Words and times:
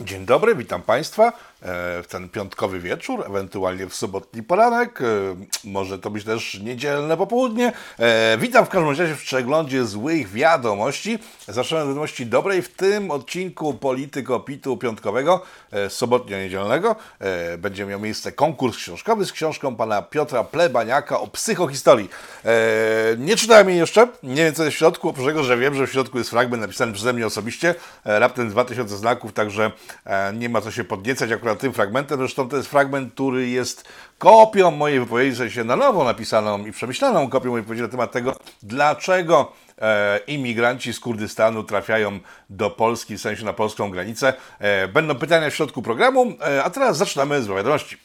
Dzień 0.00 0.26
dobry, 0.26 0.54
witam 0.54 0.82
Państwa 0.82 1.32
w 2.02 2.04
ten 2.08 2.28
piątkowy 2.28 2.80
wieczór, 2.80 3.24
ewentualnie 3.26 3.86
w 3.86 3.94
sobotni 3.94 4.42
poranek, 4.42 5.00
e, 5.00 5.04
może 5.64 5.98
to 5.98 6.10
być 6.10 6.24
też 6.24 6.60
niedzielne 6.62 7.16
popołudnie. 7.16 7.72
E, 7.98 8.38
Witam 8.38 8.66
w 8.66 8.68
każdym 8.68 8.88
razie 8.90 9.14
w 9.14 9.22
przeglądzie 9.22 9.84
złych 9.84 10.30
wiadomości. 10.30 11.18
Zaczynamy 11.48 11.82
od 11.84 11.88
wiadomości 11.90 12.26
dobrej 12.26 12.62
w 12.62 12.68
tym 12.74 13.10
odcinku 13.10 13.74
Polityko 13.74 14.40
Pitu 14.40 14.76
piątkowego, 14.76 15.42
e, 15.72 15.90
sobotnio-niedzielnego. 15.90 16.96
e, 17.20 17.58
Będzie 17.58 17.86
miał 17.86 18.00
miejsce 18.00 18.32
konkurs 18.32 18.76
książkowy 18.76 19.24
z 19.24 19.32
książką 19.32 19.76
pana 19.76 20.02
Piotra 20.02 20.44
Plebaniaka 20.44 21.20
o 21.20 21.26
psychohistorii. 21.26 22.08
E, 22.44 23.16
Nie 23.18 23.36
czytałem 23.36 23.68
jej 23.68 23.78
jeszcze, 23.78 24.08
nie 24.22 24.44
wiem 24.44 24.54
co 24.54 24.64
jest 24.64 24.76
w 24.76 24.78
środku, 24.78 25.08
oprócz 25.08 25.26
tego, 25.26 25.44
że 25.44 25.56
wiem, 25.56 25.74
że 25.74 25.86
w 25.86 25.92
środku 25.92 26.18
jest 26.18 26.30
fragment 26.30 26.62
napisany 26.62 26.92
przeze 26.92 27.12
mnie 27.12 27.26
osobiście, 27.26 27.74
e, 28.04 28.18
raptem 28.18 28.50
2000 28.50 28.96
znaków, 28.96 29.32
także 29.32 29.70
e, 30.04 30.32
nie 30.32 30.48
ma 30.48 30.60
co 30.60 30.70
się 30.70 30.84
podniecać 30.84 31.32
akurat 31.32 31.55
tym 31.56 31.72
fragmentem. 31.72 32.18
Zresztą 32.18 32.48
to 32.48 32.56
jest 32.56 32.68
fragment, 32.68 33.14
który 33.14 33.48
jest 33.48 33.88
kopią 34.18 34.70
mojej 34.70 35.00
wypowiedzi, 35.00 35.34
w 35.34 35.38
sensie 35.38 35.64
na 35.64 35.76
nowo 35.76 36.04
napisaną 36.04 36.66
i 36.66 36.72
przemyślaną 36.72 37.28
kopią 37.28 37.50
mojej 37.50 37.62
wypowiedzi 37.62 37.82
na 37.82 37.88
temat 37.88 38.12
tego, 38.12 38.36
dlaczego 38.62 39.52
e, 39.78 40.20
imigranci 40.26 40.92
z 40.92 41.00
Kurdystanu 41.00 41.64
trafiają 41.64 42.20
do 42.50 42.70
Polski, 42.70 43.16
w 43.16 43.20
sensie 43.20 43.44
na 43.44 43.52
polską 43.52 43.90
granicę. 43.90 44.34
E, 44.58 44.88
będą 44.88 45.14
pytania 45.14 45.50
w 45.50 45.54
środku 45.54 45.82
programu, 45.82 46.32
e, 46.40 46.64
a 46.64 46.70
teraz 46.70 46.96
zaczynamy 46.96 47.42
z 47.42 47.46
wiadomości. 47.46 47.96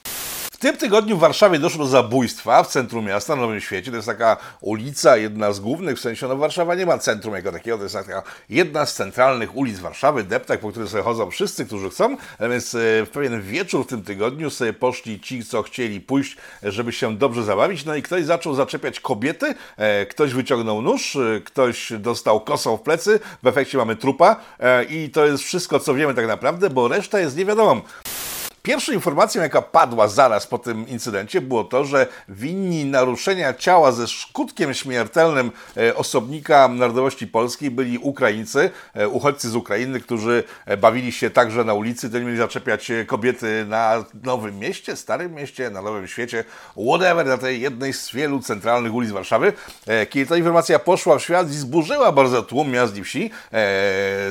Tym 0.62 0.78
tygodniu 0.78 1.18
w 1.18 1.20
Warszawie 1.20 1.60
doszło 1.60 1.86
do 1.86 1.90
zabójstwa 1.90 2.64
w 2.64 2.68
centrum 2.68 3.06
miasta, 3.06 3.36
na 3.36 3.42
Nowym 3.42 3.62
Świecie. 3.62 3.92
To 3.92 3.98
jest 3.98 4.08
taka 4.08 4.38
ulica, 4.62 5.18
jedna 5.18 5.54
z 5.54 5.60
głównych, 5.60 5.98
w 5.98 6.00
sensie 6.00 6.28
no 6.28 6.38
Warszawa 6.38 6.76
nie 6.76 6.86
ma 6.86 6.98
centrum 6.98 7.36
jako 7.36 7.52
takiego, 7.52 7.78
to 7.78 7.84
jest 7.84 7.96
taka 7.96 8.24
jedna 8.50 8.86
z 8.86 8.96
centralnych 8.96 9.56
ulic 9.56 9.80
Warszawy, 9.80 10.24
deptak, 10.24 10.60
po 10.60 10.70
której 10.70 10.90
sobie 10.90 11.04
chodzą 11.04 11.32
wszyscy, 11.32 11.66
którzy 11.66 11.90
chcą. 11.90 12.18
A 12.40 12.48
Więc 12.48 12.76
e, 12.76 12.78
w 13.06 13.10
pewien 13.14 13.42
wieczór 13.42 13.86
w 13.86 13.88
tym 13.88 14.04
tygodniu 14.04 14.50
sobie 14.50 14.74
poszli 14.74 15.20
ci, 15.20 15.46
co 15.46 15.64
chcieli 15.64 16.02
pójść, 16.02 16.38
żeby 16.64 16.92
się 16.92 17.18
dobrze 17.18 17.44
zabawić. 17.44 17.86
No 17.86 17.96
i 17.96 18.02
ktoś 18.02 18.26
zaczął 18.26 18.56
zaczepiać 18.56 19.00
kobiety, 19.00 19.56
e, 19.78 20.06
ktoś 20.06 20.34
wyciągnął 20.34 20.82
nóż, 20.82 21.16
e, 21.16 21.42
ktoś 21.46 21.94
dostał 22.00 22.42
kosą 22.42 22.78
w 22.78 22.82
plecy, 22.82 23.20
w 23.44 23.48
efekcie 23.48 23.78
mamy 23.78 23.96
trupa 23.96 24.36
e, 24.60 24.84
i 24.84 25.10
to 25.10 25.26
jest 25.26 25.44
wszystko, 25.44 25.80
co 25.80 25.94
wiemy 25.94 26.14
tak 26.14 26.28
naprawdę, 26.28 26.70
bo 26.70 26.88
reszta 26.88 27.20
jest 27.20 27.38
niewiadomą. 27.38 27.82
Pierwszą 28.64 28.92
informacją, 28.92 29.42
jaka 29.42 29.62
padła 29.62 30.08
zaraz 30.08 30.48
po 30.48 30.58
tym 30.58 30.88
incydencie, 30.88 31.42
było 31.42 31.64
to, 31.64 31.86
że 31.86 32.08
winni 32.30 32.86
naruszenia 32.86 33.54
ciała 33.54 33.92
ze 33.92 34.08
skutkiem 34.08 34.74
śmiertelnym 34.74 35.52
e, 35.78 35.96
osobnika 35.96 36.68
narodowości 36.68 37.28
polskiej 37.28 37.72
byli 37.72 37.98
Ukraińcy, 37.98 38.70
e, 38.94 39.08
uchodźcy 39.08 39.50
z 39.50 39.56
Ukrainy, 39.56 40.00
którzy 40.00 40.44
e, 40.66 40.78
bawili 40.78 41.12
się 41.12 41.30
także 41.30 41.64
na 41.64 41.74
ulicy, 41.74 42.10
to 42.10 42.20
mieli 42.20 42.38
zaczepiać 42.38 42.92
kobiety 43.08 43.66
na 43.68 44.06
Nowym 44.24 44.60
Mieście, 44.60 44.96
Starym 44.96 45.34
Mieście, 45.34 45.70
na 45.70 45.82
Nowym 45.82 46.08
Świecie, 46.08 46.44
whatever, 46.88 47.26
na 47.26 47.38
tej 47.38 47.62
jednej 47.62 47.94
z 47.94 48.12
wielu 48.12 48.40
centralnych 48.40 48.94
ulic 48.94 49.12
Warszawy. 49.12 49.54
Kiedy 50.10 50.30
ta 50.30 50.38
informacja 50.38 50.80
poszła 50.80 51.18
w 51.18 51.24
świat 51.24 51.50
i 51.50 51.54
zburzyła 51.54 52.12
bardzo 52.12 52.44
tłum 52.44 52.72
miast 52.72 52.98
i 52.98 53.04
wsi, 53.04 53.32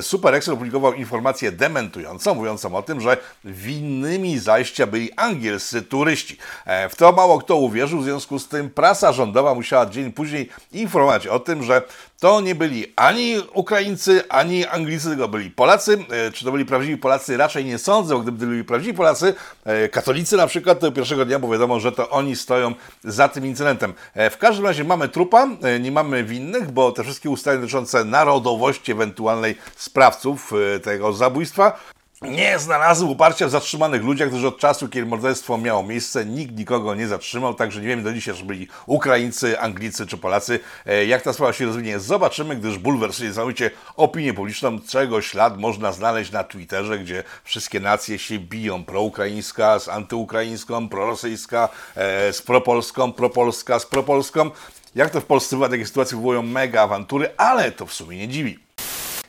Super 0.01 0.35
Excel 0.35 0.55
opublikował 0.55 0.95
informację 0.95 1.53
dementującą, 1.53 2.35
mówiącą 2.35 2.75
o 2.75 2.83
tym, 2.83 3.01
że 3.01 3.17
winnymi 3.45 4.20
zajścia 4.39 4.87
byli 4.87 5.13
angielscy 5.17 5.83
turyści. 5.83 6.37
E, 6.67 6.89
W 6.89 6.97
to 6.97 7.13
mało 7.13 7.39
kto 7.39 7.57
uwierzył, 7.57 8.01
w 8.01 8.05
związku 8.05 8.39
z 8.39 8.49
tym 8.49 8.71
prasa 8.71 9.13
rządowa 9.13 9.55
musiała 9.55 9.87
dzień 9.87 10.13
później 10.13 10.49
informować 10.73 11.27
o 11.27 11.41
tym, 11.41 11.63
że 11.63 11.83
to 12.21 12.41
nie 12.41 12.55
byli 12.55 12.93
ani 12.97 13.35
Ukraińcy, 13.55 14.29
ani 14.29 14.67
Anglicy, 14.67 15.09
tylko 15.09 15.29
byli 15.29 15.51
Polacy. 15.51 16.05
E, 16.11 16.31
Czy 16.33 16.45
to 16.45 16.53
byli 16.53 16.65
prawdziwi 16.65 16.97
Polacy? 16.97 17.37
Raczej 17.37 17.65
nie 17.65 17.79
sądzę, 17.79 18.15
bo 18.15 18.21
gdyby 18.21 18.47
byli 18.47 18.65
prawdziwi 18.65 18.97
Polacy, 18.97 19.35
e, 19.65 19.89
katolicy 19.89 20.37
na 20.37 20.47
przykład, 20.47 20.81
to 20.81 20.93
pierwszego 20.93 21.25
dnia, 21.25 21.39
bo 21.39 21.49
wiadomo, 21.49 21.81
że 21.81 21.93
to 21.93 22.11
oni 22.11 22.37
stoją 22.37 22.75
za 23.05 23.29
tym 23.29 23.47
incydentem. 23.47 23.95
W 24.31 24.37
każdym 24.39 24.67
razie 24.67 24.85
mamy 24.85 25.09
trupa, 25.09 25.49
nie 25.81 25.93
mamy 25.93 26.25
winnych, 26.25 26.71
bo 26.71 26.93
te 26.93 27.03
wszystkie 27.05 27.31
ustalenia 27.31 27.61
dotyczące 27.61 28.05
narodowości 28.05 28.93
ewentualnej 28.93 29.55
sprawców 29.77 30.53
tego 30.83 31.13
zabójstwa 31.13 31.81
nie 32.23 32.59
znalazły 32.59 33.09
uparcia 33.09 33.47
w 33.47 33.51
zatrzymanych 33.51 34.05
ludziach, 34.05 34.29
którzy 34.29 34.49
od 34.49 34.59
czasu, 34.59 34.89
kiedy 34.89 35.07
morderstwo 35.07 35.59
miało 35.59 35.83
miejsce, 35.83 36.27
nikt 36.27 36.57
nikogo 36.57 36.95
nie 36.95 37.09
zatrzymał, 37.09 37.55
także 37.55 37.81
nie 37.81 37.87
wiemy 37.89 38.03
do 38.03 38.13
dzisiaj, 38.13 38.35
czy 38.35 38.45
byli 38.45 38.69
Ukraińcy, 38.87 39.61
Anglicy 39.61 40.07
czy 40.07 40.17
Polacy. 40.17 40.61
E, 40.87 41.05
Jak 41.05 41.23
ta 41.23 41.33
sprawa 41.33 41.53
się 41.53 41.67
rozwinie, 41.67 41.99
zobaczymy, 41.99 42.57
gdyż 42.57 42.79
bulwersuje 42.79 43.33
całkowicie 43.33 43.71
opinię 43.97 44.35
publiczną, 44.35 44.79
czego 44.89 45.23
ślad 45.23 45.59
można 45.59 45.93
znaleźć 45.93 46.33
na 46.33 46.45
Twitterze, 46.45 46.99
gdzie 46.99 47.25
wszystkie 47.45 47.81
nacje 47.81 48.19
się 48.19 48.39
biją, 48.39 48.85
proukraińska 48.85 49.79
z 49.79 49.89
antyukraińską, 49.89 50.89
prorosyjska 50.89 51.69
e, 51.97 52.33
z 52.33 52.43
propolską, 52.43 53.13
propolska 53.13 53.79
z 53.79 53.87
propolską. 53.87 54.51
Jak 54.95 55.11
to 55.11 55.21
w 55.21 55.25
Polsce 55.25 55.57
bywa, 55.57 55.69
takie 55.69 55.87
sytuacje 55.87 56.17
wywołują 56.17 56.43
mega 56.43 56.83
awantury, 56.83 57.31
ale 57.37 57.73
to 57.73 57.87
w 57.87 57.93
sumie 57.93 58.19
nie 58.19 58.29
dziwi. 58.29 58.70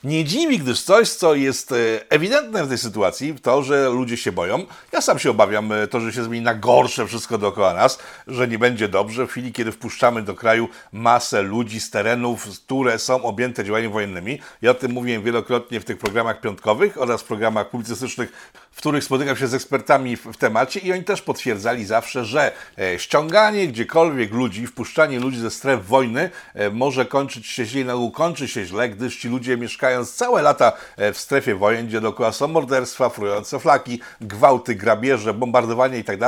Nie 0.03 0.25
dziwi, 0.25 0.59
gdyż 0.59 0.81
coś, 0.81 1.09
co 1.09 1.35
jest 1.35 1.71
e, 1.71 1.75
ewidentne 2.09 2.65
w 2.65 2.69
tej 2.69 2.77
sytuacji, 2.77 3.35
to, 3.41 3.63
że 3.63 3.89
ludzie 3.89 4.17
się 4.17 4.31
boją. 4.31 4.65
Ja 4.91 5.01
sam 5.01 5.19
się 5.19 5.31
obawiam 5.31 5.71
e, 5.71 5.87
to, 5.87 5.99
że 5.99 6.13
się 6.13 6.23
zmieni 6.23 6.45
na 6.45 6.55
gorsze 6.55 7.07
wszystko 7.07 7.37
dookoła 7.37 7.73
nas, 7.73 7.99
że 8.27 8.47
nie 8.47 8.59
będzie 8.59 8.87
dobrze 8.87 9.27
w 9.27 9.29
chwili, 9.29 9.53
kiedy 9.53 9.71
wpuszczamy 9.71 10.21
do 10.21 10.35
kraju 10.35 10.69
masę 10.91 11.41
ludzi 11.41 11.79
z 11.79 11.89
terenów, 11.89 12.47
które 12.65 12.99
są 12.99 13.23
objęte 13.23 13.65
działaniami 13.65 13.93
wojennymi. 13.93 14.39
Ja 14.61 14.71
o 14.71 14.73
tym 14.73 14.91
mówiłem 14.91 15.23
wielokrotnie 15.23 15.79
w 15.79 15.85
tych 15.85 15.97
programach 15.97 16.41
piątkowych 16.41 17.01
oraz 17.01 17.21
w 17.21 17.25
programach 17.25 17.69
publicystycznych, 17.69 18.31
w 18.71 18.77
których 18.77 19.03
spotykam 19.03 19.35
się 19.35 19.47
z 19.47 19.53
ekspertami 19.53 20.17
w, 20.17 20.25
w 20.25 20.37
temacie 20.37 20.79
i 20.79 20.93
oni 20.93 21.03
też 21.03 21.21
potwierdzali 21.21 21.85
zawsze, 21.85 22.25
że 22.25 22.51
e, 22.79 22.99
ściąganie 22.99 23.67
gdziekolwiek 23.67 24.31
ludzi, 24.31 24.67
wpuszczanie 24.67 25.19
ludzi 25.19 25.39
ze 25.39 25.51
stref 25.51 25.87
wojny 25.87 26.29
e, 26.53 26.69
może 26.69 27.05
kończyć 27.05 27.47
się 27.47 27.65
źle, 27.65 27.93
ogół 27.93 28.11
kończy 28.11 28.47
się 28.47 28.65
źle, 28.65 28.89
gdyż 28.89 29.17
ci 29.17 29.29
ludzie 29.29 29.57
mieszkając 29.57 30.15
całe 30.15 30.41
lata 30.41 30.73
e, 30.97 31.13
w 31.13 31.17
strefie 31.17 31.55
wojen, 31.55 31.87
gdzie 31.87 32.01
dookoła 32.01 32.31
są 32.31 32.47
morderstwa, 32.47 33.09
frujące 33.09 33.59
flaki, 33.59 33.99
gwałty, 34.21 34.75
grabieże, 34.75 35.33
bombardowanie 35.33 35.97
i 35.97 36.03
tak 36.03 36.19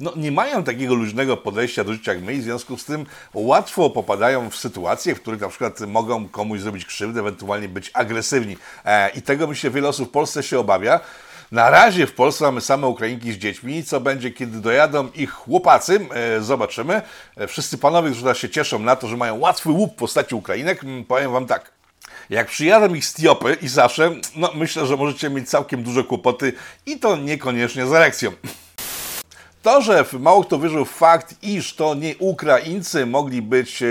no 0.00 0.12
nie 0.16 0.32
mają 0.32 0.64
takiego 0.64 0.94
luźnego 0.94 1.36
podejścia 1.36 1.84
do 1.84 1.92
życia 1.92 2.12
jak 2.12 2.22
my 2.22 2.34
i 2.34 2.38
w 2.38 2.42
związku 2.42 2.76
z 2.76 2.84
tym 2.84 3.06
łatwo 3.34 3.90
popadają 3.90 4.50
w 4.50 4.56
sytuacje, 4.56 5.14
w 5.14 5.20
których 5.20 5.40
na 5.40 5.48
przykład 5.48 5.80
mogą 5.80 6.28
komuś 6.28 6.60
zrobić 6.60 6.84
krzywdę, 6.84 7.20
ewentualnie 7.20 7.68
być 7.68 7.90
agresywni. 7.94 8.56
E, 8.84 9.10
I 9.10 9.22
tego 9.22 9.46
myślę 9.46 9.70
wiele 9.70 9.88
osób 9.88 10.08
w 10.08 10.12
Polsce 10.12 10.42
się 10.42 10.58
obawia. 10.58 11.00
Na 11.52 11.70
razie 11.70 12.06
w 12.06 12.12
Polsce 12.12 12.44
mamy 12.44 12.60
same 12.60 12.86
Ukrainki 12.86 13.32
z 13.32 13.36
dziećmi. 13.36 13.84
Co 13.84 14.00
będzie, 14.00 14.30
kiedy 14.30 14.60
dojadą 14.60 15.08
ich 15.14 15.30
chłopacy? 15.30 16.06
E, 16.14 16.40
zobaczymy. 16.40 17.02
E, 17.36 17.46
wszyscy 17.46 17.78
panowie, 17.78 18.10
którzy 18.10 18.34
się 18.34 18.50
cieszą 18.50 18.78
na 18.78 18.96
to, 18.96 19.08
że 19.08 19.16
mają 19.16 19.38
łatwy 19.38 19.70
łup 19.70 19.92
w 19.92 19.96
postaci 19.96 20.34
Ukrainek, 20.34 20.80
powiem 21.08 21.32
wam 21.32 21.46
tak. 21.46 21.70
Jak 22.30 22.46
przyjadą 22.46 22.94
ich 22.94 23.04
z 23.04 23.14
Tiopy 23.14 23.56
i 23.62 23.68
Sasze, 23.68 24.10
no 24.36 24.50
myślę, 24.54 24.86
że 24.86 24.96
możecie 24.96 25.30
mieć 25.30 25.48
całkiem 25.48 25.82
duże 25.82 26.04
kłopoty 26.04 26.52
i 26.86 26.98
to 26.98 27.16
niekoniecznie 27.16 27.86
z 27.86 27.92
erekcją. 27.92 28.32
To, 29.64 29.82
że 29.82 30.04
mało 30.20 30.44
kto 30.44 30.58
wierzył 30.58 30.84
w 30.84 30.90
fakt, 30.90 31.34
iż 31.42 31.74
to 31.74 31.94
nie 31.94 32.14
Ukraińcy 32.18 33.06
mogli 33.06 33.42
być 33.42 33.82
e, 33.82 33.86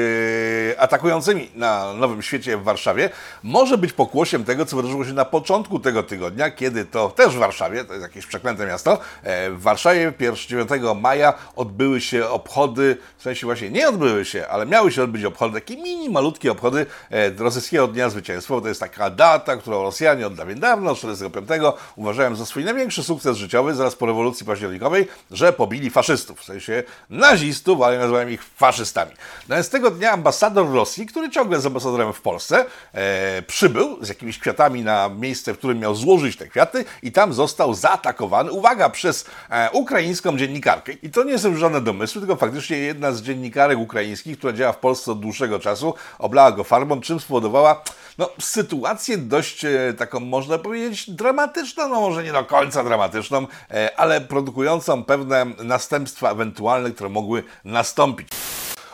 atakującymi 0.79 1.49
na 1.55 1.93
Nowym 1.93 2.21
Świecie 2.21 2.57
w 2.57 2.63
Warszawie, 2.63 3.09
może 3.43 3.77
być 3.77 3.93
pokłosiem 3.93 4.43
tego, 4.43 4.65
co 4.65 4.75
wydarzyło 4.75 5.05
się 5.05 5.13
na 5.13 5.25
początku 5.25 5.79
tego 5.79 6.03
tygodnia, 6.03 6.51
kiedy 6.51 6.85
to 6.85 7.09
też 7.09 7.35
w 7.35 7.39
Warszawie, 7.39 7.85
to 7.85 7.93
jest 7.93 8.03
jakieś 8.03 8.25
przeklęte 8.25 8.65
miasto, 8.65 8.97
e, 9.23 9.51
w 9.51 9.61
Warszawie 9.61 10.13
1 10.19 10.35
9 10.35 10.69
maja 11.01 11.33
odbyły 11.55 12.01
się 12.01 12.27
obchody, 12.27 12.97
w 13.17 13.23
sensie 13.23 13.45
właśnie 13.45 13.69
nie 13.69 13.89
odbyły 13.89 14.25
się, 14.25 14.47
ale 14.47 14.65
miały 14.65 14.91
się 14.91 15.03
odbyć 15.03 15.25
obchody, 15.25 15.53
takie 15.53 15.77
mini, 15.77 16.09
malutkie 16.09 16.51
obchody 16.51 16.85
e, 17.11 17.29
rosyjskiego 17.29 17.87
Dnia 17.87 18.09
Zwycięstwa. 18.09 18.53
bo 18.53 18.61
To 18.61 18.67
jest 18.67 18.79
taka 18.79 19.09
data, 19.09 19.57
którą 19.57 19.83
Rosjanie 19.83 20.27
od 20.27 20.33
dawien 20.33 20.59
dawno, 20.59 20.95
45, 20.95 21.49
uważają 21.95 22.35
za 22.35 22.45
swój 22.45 22.65
największy 22.65 23.03
sukces 23.03 23.37
życiowy, 23.37 23.75
zaraz 23.75 23.95
po 23.95 24.05
rewolucji 24.05 24.45
październikowej, 24.45 25.07
że 25.31 25.53
pobili 25.63 25.89
faszystów, 25.89 26.39
w 26.39 26.43
sensie 26.43 26.83
nazistów, 27.09 27.81
ale 27.81 27.97
nazywają 27.97 28.27
ich 28.27 28.43
faszystami. 28.43 29.11
No 29.49 29.55
więc 29.55 29.69
tego 29.69 29.91
dnia 29.91 30.11
ambasador 30.11 30.73
Rosji, 30.73 31.05
który 31.05 31.29
ciągle 31.29 31.57
jest 31.57 31.67
ambasadorem 31.67 32.13
w 32.13 32.21
Polsce, 32.21 32.65
e, 32.93 33.41
przybył 33.41 34.05
z 34.05 34.09
jakimiś 34.09 34.39
kwiatami 34.39 34.83
na 34.83 35.09
miejsce, 35.09 35.53
w 35.53 35.57
którym 35.57 35.79
miał 35.79 35.95
złożyć 35.95 36.37
te 36.37 36.47
kwiaty 36.47 36.85
i 37.03 37.11
tam 37.11 37.33
został 37.33 37.73
zaatakowany, 37.73 38.51
uwaga, 38.51 38.89
przez 38.89 39.25
e, 39.49 39.69
ukraińską 39.71 40.37
dziennikarkę. 40.37 40.91
I 40.91 41.09
to 41.09 41.23
nie 41.23 41.39
są 41.39 41.55
żadne 41.55 41.81
domysły, 41.81 42.21
tylko 42.21 42.35
faktycznie 42.35 42.77
jedna 42.77 43.11
z 43.11 43.21
dziennikarek 43.21 43.79
ukraińskich, 43.79 44.37
która 44.37 44.53
działa 44.53 44.73
w 44.73 44.77
Polsce 44.77 45.11
od 45.11 45.19
dłuższego 45.19 45.59
czasu, 45.59 45.93
oblała 46.19 46.51
go 46.51 46.63
farbą, 46.63 47.01
czym 47.01 47.19
spowodowała 47.19 47.83
no, 48.17 48.29
sytuację 48.39 49.17
dość 49.17 49.65
e, 49.65 49.93
taką, 49.97 50.19
można 50.19 50.57
powiedzieć, 50.57 51.09
dramatyczną, 51.09 51.89
no 51.89 52.01
może 52.01 52.23
nie 52.23 52.31
do 52.31 52.45
końca 52.45 52.83
dramatyczną, 52.83 53.47
e, 53.71 53.99
ale 53.99 54.21
produkującą 54.21 55.03
pewne 55.03 55.45
następstwa 55.45 56.31
ewentualne, 56.31 56.91
które 56.91 57.09
mogły 57.09 57.43
nastąpić. 57.63 58.27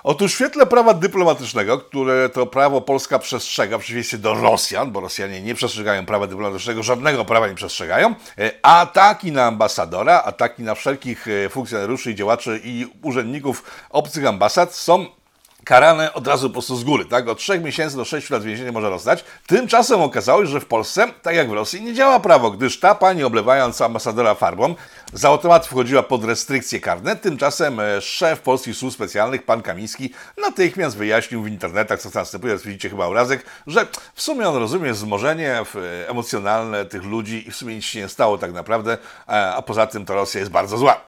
Otóż 0.04 0.31
w 0.31 0.36
świetle 0.36 0.66
prawa 0.66 0.94
dyplomatycznego, 0.94 1.77
które 1.77 2.30
to 2.30 2.45
prawo 2.45 2.81
Polska 2.81 3.19
przestrzega 3.19 3.77
w 3.77 3.81
przeciwieństwie 3.81 4.18
do 4.18 4.33
Rosjan, 4.33 4.92
bo 4.92 5.00
Rosjanie 5.00 5.42
nie 5.42 5.56
przestrzegają 5.56 6.06
prawa 6.06 6.27
dyplomatycznego, 6.27 6.83
żadnego 6.83 7.25
prawa 7.25 7.48
nie 7.48 7.56
przestrzegają, 7.56 8.16
e, 8.38 8.51
ataki 8.62 9.31
na 9.31 9.45
ambasadora, 9.45 10.24
ataki 10.24 10.63
na 10.63 10.75
wszelkich 10.75 11.25
funkcjonariuszy 11.50 12.12
i 12.12 12.16
działaczy 12.16 12.62
i 12.63 12.88
urzędników 13.01 13.63
obcych 13.89 14.25
ambasad 14.25 14.75
są 14.75 15.19
karane 15.64 16.14
od 16.14 16.28
razu 16.28 16.50
po 16.50 16.54
prostu 16.54 16.76
z 16.76 16.84
góry, 16.84 17.06
tak? 17.06 17.28
Od 17.28 17.38
3 17.38 17.60
miesięcy 17.60 17.98
do 17.98 18.06
6 18.06 18.30
lat 18.30 18.44
więzienia 18.44 18.72
może 18.72 18.90
rozstać. 18.90 19.24
Tymczasem 19.48 20.02
okazało 20.02 20.46
się, 20.46 20.52
że 20.52 20.60
w 20.60 20.66
Polsce, 20.66 21.08
tak 21.22 21.36
jak 21.36 21.50
w 21.50 21.54
Rosji, 21.54 21.82
nie 21.82 21.94
działa 21.94 22.20
prawo, 22.20 22.52
gdyż 22.52 22.80
ta 22.80 22.96
pani 22.96 23.24
oblewając 23.24 23.82
ambasadora 23.82 24.36
farbą 24.36 24.76
z 25.14 25.26
automatu 25.26 25.68
wchodziła 25.68 26.04
pod 26.04 26.24
restrykcje 26.24 26.80
karne. 26.80 27.16
Tymczasem 27.16 27.80
e, 27.80 28.02
szef 28.02 28.40
polskich 28.40 28.76
służb 28.76 28.96
specjalnych, 28.96 29.44
pan 29.44 29.62
Kamiński, 29.62 30.14
natychmiast 30.38 30.98
wyjaśnił 30.98 31.44
w 31.44 31.48
internetach, 31.48 32.02
co 32.02 32.10
następuje, 32.14 32.58
widzicie 32.58 32.90
chyba 32.90 33.06
obrazek, 33.06 33.46
że 33.68 33.88
w 34.14 34.22
sumie 34.22 34.50
on 34.50 34.56
rozumie 34.56 34.94
wzmożenie 34.94 35.62
e, 35.76 36.10
emocjonalne 36.10 36.86
tych 36.86 37.04
ludzi 37.04 37.48
i 37.48 37.52
w 37.52 37.56
sumie 37.56 37.76
nic 37.76 37.86
się 37.86 38.00
nie 38.00 38.10
stało 38.10 38.38
tak 38.38 38.54
naprawdę, 38.54 38.98
e, 39.28 39.32
a 39.56 39.62
poza 39.62 39.88
tym 39.88 40.06
to 40.06 40.16
Rosja 40.16 40.40
jest 40.40 40.52
bardzo 40.52 40.78
zła. 40.78 41.02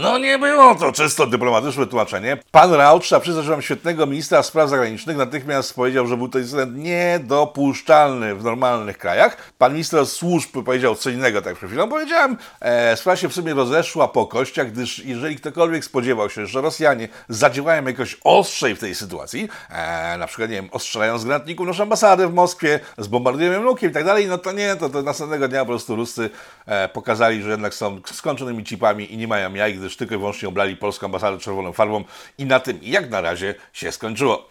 No 0.00 0.18
nie 0.18 0.38
było 0.38 0.74
to 0.74 0.92
czysto 0.92 1.26
dyplomatyczne 1.26 1.86
tłumaczenie. 1.86 2.36
Pan 2.50 2.72
Rauch, 2.72 3.02
trzeba 3.02 3.20
przyznać, 3.20 3.44
że 3.44 3.62
świetnego 3.62 4.06
ministra 4.06 4.42
spraw 4.42 4.70
zagranicznych, 4.70 5.16
natychmiast 5.16 5.74
powiedział, 5.74 6.06
że 6.06 6.16
był 6.16 6.28
to 6.28 6.38
incydent 6.38 6.76
niedopuszczalny 6.76 8.34
w 8.34 8.44
normalnych 8.44 8.98
krajach. 8.98 9.52
Pan 9.58 9.72
minister 9.72 10.06
służb 10.06 10.50
powiedział 10.64 10.94
co 10.94 11.10
innego, 11.10 11.42
tak 11.42 11.56
przed 11.56 11.68
chwilą 11.68 11.88
powiedziałem. 11.88 12.36
E, 12.60 12.96
sprawa 12.96 13.16
się 13.16 13.28
w 13.28 13.34
sumie 13.34 13.54
rozeszła 13.54 14.08
po 14.08 14.26
kościach, 14.26 14.72
gdyż 14.72 14.98
jeżeli 14.98 15.36
ktokolwiek 15.36 15.84
spodziewał 15.84 16.30
się, 16.30 16.46
że 16.46 16.60
Rosjanie 16.60 17.08
zadziałają 17.28 17.84
jakoś 17.84 18.16
ostrzej 18.24 18.76
w 18.76 18.78
tej 18.78 18.94
sytuacji, 18.94 19.48
e, 19.70 20.18
na 20.18 20.26
przykład, 20.26 20.50
nie 20.50 20.56
wiem, 20.56 20.68
ostrzelają 20.72 21.18
z 21.18 21.24
granatników 21.24 21.66
naszą 21.66 21.82
ambasadę 21.82 22.28
w 22.28 22.34
Moskwie, 22.34 22.80
zbombardują 22.98 23.62
lukiem 23.62 23.90
i 23.90 23.94
tak 23.94 24.04
dalej, 24.04 24.26
no 24.26 24.38
to 24.38 24.52
nie, 24.52 24.76
to, 24.76 24.88
to 24.88 25.02
następnego 25.02 25.48
dnia 25.48 25.60
po 25.60 25.66
prostu 25.66 25.96
Ruscy 25.96 26.30
e, 26.66 26.88
pokazali, 26.88 27.42
że 27.42 27.50
jednak 27.50 27.74
są 27.74 28.00
skończonymi 28.12 28.64
cipami 28.64 29.14
i 29.14 29.16
nie 29.16 29.28
mają 29.28 29.54
jaj, 29.54 29.74
gdyż 29.74 29.89
tylko 29.96 30.14
i 30.14 30.18
wyłącznie 30.18 30.76
polską 30.80 31.06
ambasadę 31.06 31.38
czerwoną 31.38 31.72
farbą 31.72 32.04
i 32.38 32.44
na 32.44 32.60
tym 32.60 32.78
jak 32.82 33.10
na 33.10 33.20
razie 33.20 33.54
się 33.72 33.92
skończyło. 33.92 34.48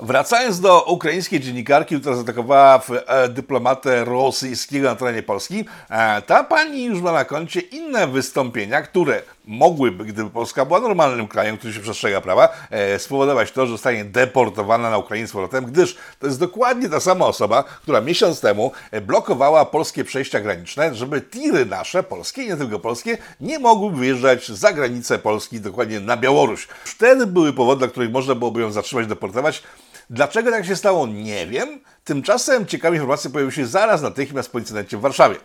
Wracając 0.00 0.60
do 0.60 0.82
ukraińskiej 0.82 1.40
dziennikarki, 1.40 2.00
która 2.00 2.16
zaatakowała 2.16 2.82
e, 3.06 3.28
dyplomatę 3.28 4.04
rosyjskiego 4.04 4.88
na 4.88 4.96
terenie 4.96 5.22
Polski, 5.22 5.64
e, 5.90 6.22
ta 6.22 6.44
pani 6.44 6.84
już 6.84 7.00
ma 7.00 7.12
na 7.12 7.24
koncie 7.24 7.60
inne 7.60 8.06
wystąpienia, 8.06 8.82
które 8.82 9.22
mogłyby, 9.46 10.04
gdyby 10.04 10.30
Polska 10.30 10.64
była 10.64 10.80
normalnym 10.80 11.28
krajem, 11.28 11.58
który 11.58 11.72
się 11.72 11.80
przestrzega 11.80 12.20
prawa, 12.20 12.48
e, 12.70 12.98
spowodować 12.98 13.52
to, 13.52 13.66
że 13.66 13.72
zostanie 13.72 14.04
deportowana 14.04 14.90
na 14.90 14.98
Ukrainę 14.98 15.28
z 15.28 15.32
powrotem, 15.32 15.64
gdyż 15.64 15.96
to 16.18 16.26
jest 16.26 16.38
dokładnie 16.38 16.88
ta 16.88 17.00
sama 17.00 17.26
osoba, 17.26 17.62
która 17.62 18.00
miesiąc 18.00 18.40
temu 18.40 18.72
e, 18.90 19.00
blokowała 19.00 19.64
polskie 19.64 20.04
przejścia 20.04 20.40
graniczne, 20.40 20.94
żeby 20.94 21.20
tiry 21.20 21.66
nasze, 21.66 22.02
polskie 22.02 22.42
i 22.42 22.48
nie 22.48 22.56
tylko 22.56 22.78
polskie, 22.78 23.18
nie 23.40 23.58
mogły 23.58 23.90
wyjeżdżać 23.90 24.48
za 24.48 24.72
granicę 24.72 25.18
Polski, 25.18 25.60
dokładnie 25.60 26.00
na 26.00 26.16
Białoruś. 26.16 26.68
Wtedy 26.84 27.26
były 27.26 27.52
powody, 27.52 27.78
dla 27.78 27.88
których 27.88 28.10
można 28.10 28.34
byłoby 28.34 28.60
ją 28.60 28.72
zatrzymać, 28.72 29.06
deportować. 29.06 29.62
Dlaczego 30.10 30.50
tak 30.50 30.66
się 30.66 30.76
stało, 30.76 31.06
nie 31.06 31.46
wiem. 31.46 31.80
Tymczasem 32.04 32.66
ciekawe 32.66 32.96
informacje 32.96 33.30
pojawiły 33.30 33.52
się 33.52 33.66
zaraz 33.66 34.02
natychmiast 34.02 34.52
po 34.52 34.58
incydencie 34.58 34.96
w 34.96 35.00
Warszawie. 35.00 35.36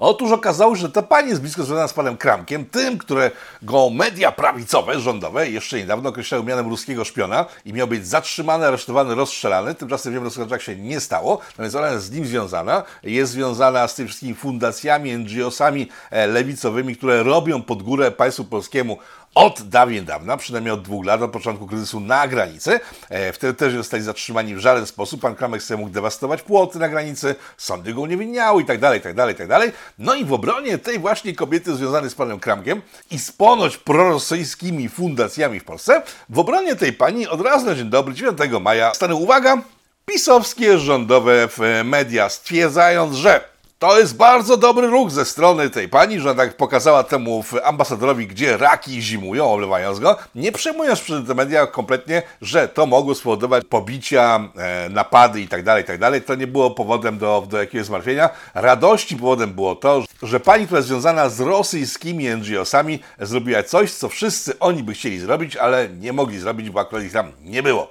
Otóż 0.00 0.32
okazało 0.32 0.76
się, 0.76 0.82
że 0.82 0.90
ta 0.90 1.02
pani 1.02 1.28
jest 1.28 1.40
blisko 1.40 1.64
związana 1.64 1.88
z 1.88 1.92
panem 1.92 2.16
Kramkiem, 2.16 2.64
tym, 2.64 2.98
którego 2.98 3.90
media 3.92 4.32
prawicowe, 4.32 5.00
rządowe, 5.00 5.50
jeszcze 5.50 5.78
niedawno 5.78 6.08
określały 6.08 6.44
mianem 6.44 6.68
ruskiego 6.68 7.04
szpiona 7.04 7.46
i 7.64 7.72
miał 7.72 7.86
być 7.86 8.06
zatrzymany, 8.06 8.66
aresztowany, 8.66 9.14
rozstrzelany. 9.14 9.74
Tymczasem 9.74 10.12
wiemy, 10.12 10.30
że 10.30 10.46
tak 10.46 10.62
się 10.62 10.76
nie 10.76 11.00
stało, 11.00 11.38
natomiast 11.50 11.74
ona 11.74 11.90
jest 11.90 12.04
z 12.04 12.10
nim 12.10 12.26
związana. 12.26 12.82
Jest 13.02 13.32
związana 13.32 13.88
z 13.88 13.94
tymi 13.94 14.08
wszystkimi 14.08 14.34
fundacjami, 14.34 15.18
NGO-sami 15.18 15.88
e, 16.10 16.26
lewicowymi, 16.26 16.96
które 16.96 17.22
robią 17.22 17.62
pod 17.62 17.82
górę 17.82 18.10
państwu 18.10 18.44
polskiemu 18.44 18.98
od 19.34 19.62
dawien 19.62 20.04
dawna, 20.04 20.36
przynajmniej 20.36 20.74
od 20.74 20.82
dwóch 20.82 21.06
lat, 21.06 21.22
od 21.22 21.30
początku 21.30 21.66
kryzysu 21.66 22.00
na 22.00 22.28
granicy. 22.28 22.80
E, 23.08 23.32
wtedy 23.32 23.54
też 23.54 23.74
zostali 23.74 24.02
zatrzymani 24.02 24.54
w 24.54 24.58
żaden 24.58 24.86
sposób. 24.86 25.20
Pan 25.20 25.34
Kramek 25.34 25.62
sobie 25.62 25.78
mógł 25.80 25.90
dewastować 25.90 26.42
płoty 26.42 26.78
na 26.78 26.88
granicy, 26.88 27.34
sądy 27.56 27.94
go 27.94 28.00
uniewinniały 28.00 28.62
i 28.62 28.64
tak 28.64 28.80
dalej, 28.80 29.00
tak 29.00 29.14
dalej, 29.14 29.34
tak 29.34 29.48
dalej. 29.48 29.72
No 29.98 30.14
i 30.14 30.24
w 30.24 30.32
obronie 30.32 30.78
tej 30.78 30.98
właśnie 30.98 31.34
kobiety 31.34 31.76
związanej 31.76 32.10
z 32.10 32.14
panem 32.14 32.40
Kramkiem 32.40 32.82
i 33.10 33.18
z 33.18 33.32
ponoć 33.32 33.76
prorosyjskimi 33.76 34.88
fundacjami 34.88 35.60
w 35.60 35.64
Polsce, 35.64 36.02
w 36.28 36.38
obronie 36.38 36.76
tej 36.76 36.92
pani 36.92 37.28
od 37.28 37.40
razu 37.40 37.66
na 37.66 37.74
dzień 37.74 37.90
dobry, 37.90 38.14
9 38.14 38.38
maja, 38.60 38.94
stanęły, 38.94 39.20
uwaga, 39.20 39.62
pisowskie 40.06 40.78
rządowe 40.78 41.48
media, 41.84 42.28
stwierdzając, 42.28 43.14
że 43.14 43.50
to 43.80 43.98
jest 43.98 44.16
bardzo 44.16 44.56
dobry 44.56 44.86
ruch 44.86 45.10
ze 45.10 45.24
strony 45.24 45.70
tej 45.70 45.88
pani, 45.88 46.20
że 46.20 46.34
tak 46.34 46.56
pokazała 46.56 47.04
temu 47.04 47.44
ambasadorowi, 47.64 48.26
gdzie 48.26 48.56
raki 48.56 49.02
zimują, 49.02 49.52
olewając 49.52 49.98
go, 49.98 50.16
nie 50.34 50.52
przejmując 50.52 51.00
przy 51.00 51.22
te 51.22 51.34
media 51.34 51.66
kompletnie, 51.66 52.22
że 52.42 52.68
to 52.68 52.86
mogło 52.86 53.14
spowodować 53.14 53.64
pobicia, 53.68 54.50
e, 54.56 54.88
napady 54.88 55.40
itd., 55.40 55.64
tak 55.64 55.78
itd. 55.78 56.10
Tak 56.12 56.24
to 56.24 56.34
nie 56.34 56.46
było 56.46 56.70
powodem 56.70 57.18
do, 57.18 57.46
do 57.50 57.58
jakiegoś 57.58 57.86
zmartwienia. 57.86 58.30
Radości 58.54 59.16
powodem 59.16 59.50
było 59.52 59.76
to, 59.76 60.04
że 60.22 60.40
pani, 60.40 60.64
która 60.64 60.78
jest 60.78 60.88
związana 60.88 61.28
z 61.28 61.40
rosyjskimi 61.40 62.24
NGO-sami, 62.24 62.98
zrobiła 63.20 63.62
coś, 63.62 63.92
co 63.92 64.08
wszyscy 64.08 64.58
oni 64.58 64.82
by 64.82 64.94
chcieli 64.94 65.18
zrobić, 65.18 65.56
ale 65.56 65.88
nie 65.88 66.12
mogli 66.12 66.38
zrobić, 66.38 66.70
bo 66.70 66.80
akurat 66.80 67.04
ich 67.04 67.12
tam 67.12 67.32
nie 67.44 67.62
było 67.62 67.90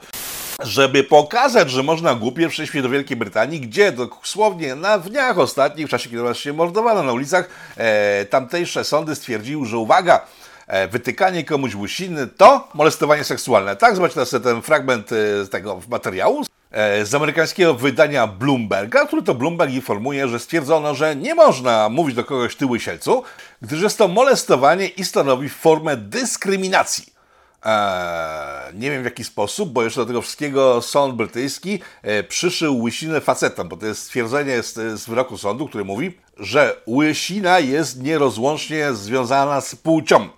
żeby 0.61 1.03
pokazać, 1.03 1.71
że 1.71 1.83
można 1.83 2.15
głupie 2.15 2.50
przejść 2.50 2.81
do 2.81 2.89
Wielkiej 2.89 3.17
Brytanii, 3.17 3.59
gdzie 3.59 3.91
dosłownie 3.91 4.75
na 4.75 4.97
dniach 4.97 5.39
ostatnich, 5.39 5.88
w 5.88 5.89
czasie 5.89 6.09
kiedy 6.09 6.23
nas 6.23 6.38
się 6.38 6.53
mordowano 6.53 7.03
na 7.03 7.13
ulicach, 7.13 7.50
e, 7.77 8.25
tamtejsze 8.25 8.83
sądy 8.83 9.15
stwierdziły, 9.15 9.65
że 9.65 9.77
uwaga, 9.77 10.25
e, 10.67 10.88
wytykanie 10.88 11.44
komuś 11.44 11.75
łysiny 11.75 12.27
to 12.27 12.67
molestowanie 12.73 13.23
seksualne. 13.23 13.75
Tak, 13.75 13.95
zobaczcie 13.95 14.13
teraz 14.13 14.44
ten 14.44 14.61
fragment 14.61 15.09
e, 15.11 15.47
tego 15.47 15.81
materiału 15.89 16.44
e, 16.71 17.06
z 17.06 17.15
amerykańskiego 17.15 17.73
wydania 17.73 18.27
Bloomberga, 18.27 19.06
który 19.06 19.23
to 19.23 19.35
Bloomberg 19.35 19.71
informuje, 19.71 20.27
że 20.27 20.39
stwierdzono, 20.39 20.95
że 20.95 21.15
nie 21.15 21.35
można 21.35 21.89
mówić 21.89 22.15
do 22.15 22.23
kogoś 22.23 22.56
ty 22.56 22.65
łysielcu, 22.65 23.23
gdyż 23.61 23.81
jest 23.81 23.97
to 23.97 24.07
molestowanie 24.07 24.88
i 24.88 25.06
stanowi 25.06 25.50
formę 25.50 25.97
dyskryminacji. 25.97 27.19
Eee, 27.65 28.73
nie 28.73 28.92
wiem 28.92 29.01
w 29.01 29.06
jaki 29.06 29.23
sposób, 29.23 29.69
bo 29.69 29.83
jeszcze 29.83 29.99
do 29.99 30.06
tego 30.06 30.21
wszystkiego 30.21 30.81
sąd 30.81 31.16
brytyjski 31.16 31.80
e, 32.01 32.23
przyszył 32.23 32.81
łysinę 32.81 33.21
facetom, 33.21 33.69
bo 33.69 33.78
to 33.78 33.85
jest 33.85 34.01
stwierdzenie 34.01 34.63
z, 34.63 34.73
z 34.73 35.09
wyroku 35.09 35.37
sądu, 35.37 35.68
który 35.68 35.85
mówi, 35.85 36.18
że 36.37 36.81
łysina 36.87 37.59
jest 37.59 38.04
nierozłącznie 38.04 38.94
związana 38.94 39.61
z 39.61 39.75
płcią. 39.75 40.30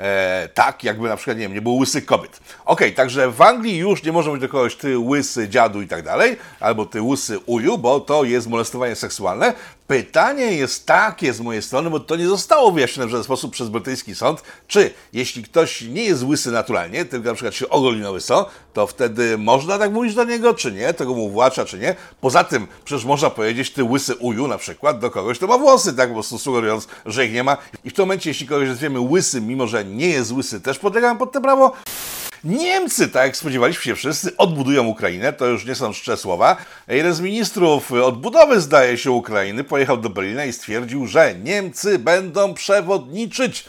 E, 0.00 0.48
tak, 0.54 0.84
jakby 0.84 1.08
na 1.08 1.16
przykład, 1.16 1.36
nie 1.36 1.42
wiem, 1.42 1.54
nie 1.54 1.62
było 1.62 1.74
łysych 1.74 2.06
kobiet. 2.06 2.40
Ok, 2.64 2.80
także 2.96 3.30
w 3.30 3.42
Anglii 3.42 3.76
już 3.76 4.02
nie 4.02 4.12
może 4.12 4.30
być 4.30 4.40
do 4.40 4.48
kogoś 4.48 4.76
ty 4.76 4.98
łysy 4.98 5.48
dziadu 5.48 5.82
i 5.82 5.88
tak 5.88 6.02
dalej, 6.02 6.36
albo 6.60 6.86
ty 6.86 7.02
łysy 7.02 7.38
uju, 7.38 7.78
bo 7.78 8.00
to 8.00 8.24
jest 8.24 8.46
molestowanie 8.46 8.94
seksualne. 8.94 9.52
Pytanie 9.86 10.44
jest 10.44 10.86
takie 10.86 11.32
z 11.32 11.40
mojej 11.40 11.62
strony, 11.62 11.90
bo 11.90 12.00
to 12.00 12.16
nie 12.16 12.26
zostało 12.26 12.72
wyjaśnione 12.72 13.06
w 13.06 13.10
żaden 13.10 13.24
sposób 13.24 13.52
przez 13.52 13.68
brytyjski 13.68 14.14
sąd, 14.14 14.42
czy 14.66 14.90
jeśli 15.12 15.42
ktoś 15.42 15.82
nie 15.82 16.04
jest 16.04 16.22
łysy 16.22 16.50
naturalnie, 16.50 17.04
tylko 17.04 17.28
na 17.28 17.34
przykład 17.34 17.54
się 17.54 17.68
ogoli 17.68 18.00
na 18.00 18.10
łyso, 18.10 18.48
to 18.72 18.86
wtedy 18.86 19.38
można 19.38 19.78
tak 19.78 19.92
mówić 19.92 20.14
do 20.14 20.24
niego, 20.24 20.54
czy 20.54 20.72
nie, 20.72 20.94
tego 20.94 21.14
mu 21.14 21.30
włacza, 21.30 21.64
czy 21.64 21.78
nie. 21.78 21.94
Poza 22.20 22.44
tym, 22.44 22.66
przecież 22.84 23.04
można 23.04 23.30
powiedzieć, 23.30 23.70
ty 23.70 23.84
łysy 23.84 24.14
uju 24.14 24.48
na 24.48 24.58
przykład 24.58 24.98
do 24.98 25.10
kogoś, 25.10 25.36
kto 25.38 25.46
ma 25.46 25.58
włosy, 25.58 25.94
tak 25.94 26.08
po 26.08 26.14
prostu 26.14 26.38
sugerując, 26.38 26.88
że 27.06 27.26
ich 27.26 27.32
nie 27.32 27.44
ma. 27.44 27.56
I 27.84 27.90
w 27.90 27.92
tym 27.92 28.02
momencie, 28.02 28.30
jeśli 28.30 28.46
kogoś 28.46 28.68
nazwiemy 28.68 29.00
łysy, 29.00 29.40
mimo 29.40 29.66
że 29.66 29.84
nie 29.84 30.08
jest 30.08 30.32
łysy, 30.32 30.60
też 30.60 30.78
podlegają 30.78 31.18
pod 31.18 31.32
to 31.32 31.40
prawo, 31.40 31.72
Niemcy, 32.44 33.08
tak 33.08 33.26
jak 33.26 33.36
spodziewaliśmy 33.36 33.82
się 33.82 33.94
wszyscy, 33.94 34.36
odbudują 34.36 34.84
Ukrainę. 34.84 35.32
To 35.32 35.46
już 35.46 35.64
nie 35.64 35.74
są 35.74 35.92
czcze 35.92 36.16
słowa. 36.16 36.56
Jeden 36.88 37.14
z 37.14 37.20
ministrów 37.20 37.92
odbudowy, 37.92 38.60
zdaje 38.60 38.98
się, 38.98 39.10
Ukrainy 39.10 39.64
pojechał 39.64 39.96
do 39.96 40.10
Berlina 40.10 40.44
i 40.44 40.52
stwierdził, 40.52 41.06
że 41.06 41.34
Niemcy 41.34 41.98
będą 41.98 42.54
przewodniczyć 42.54 43.64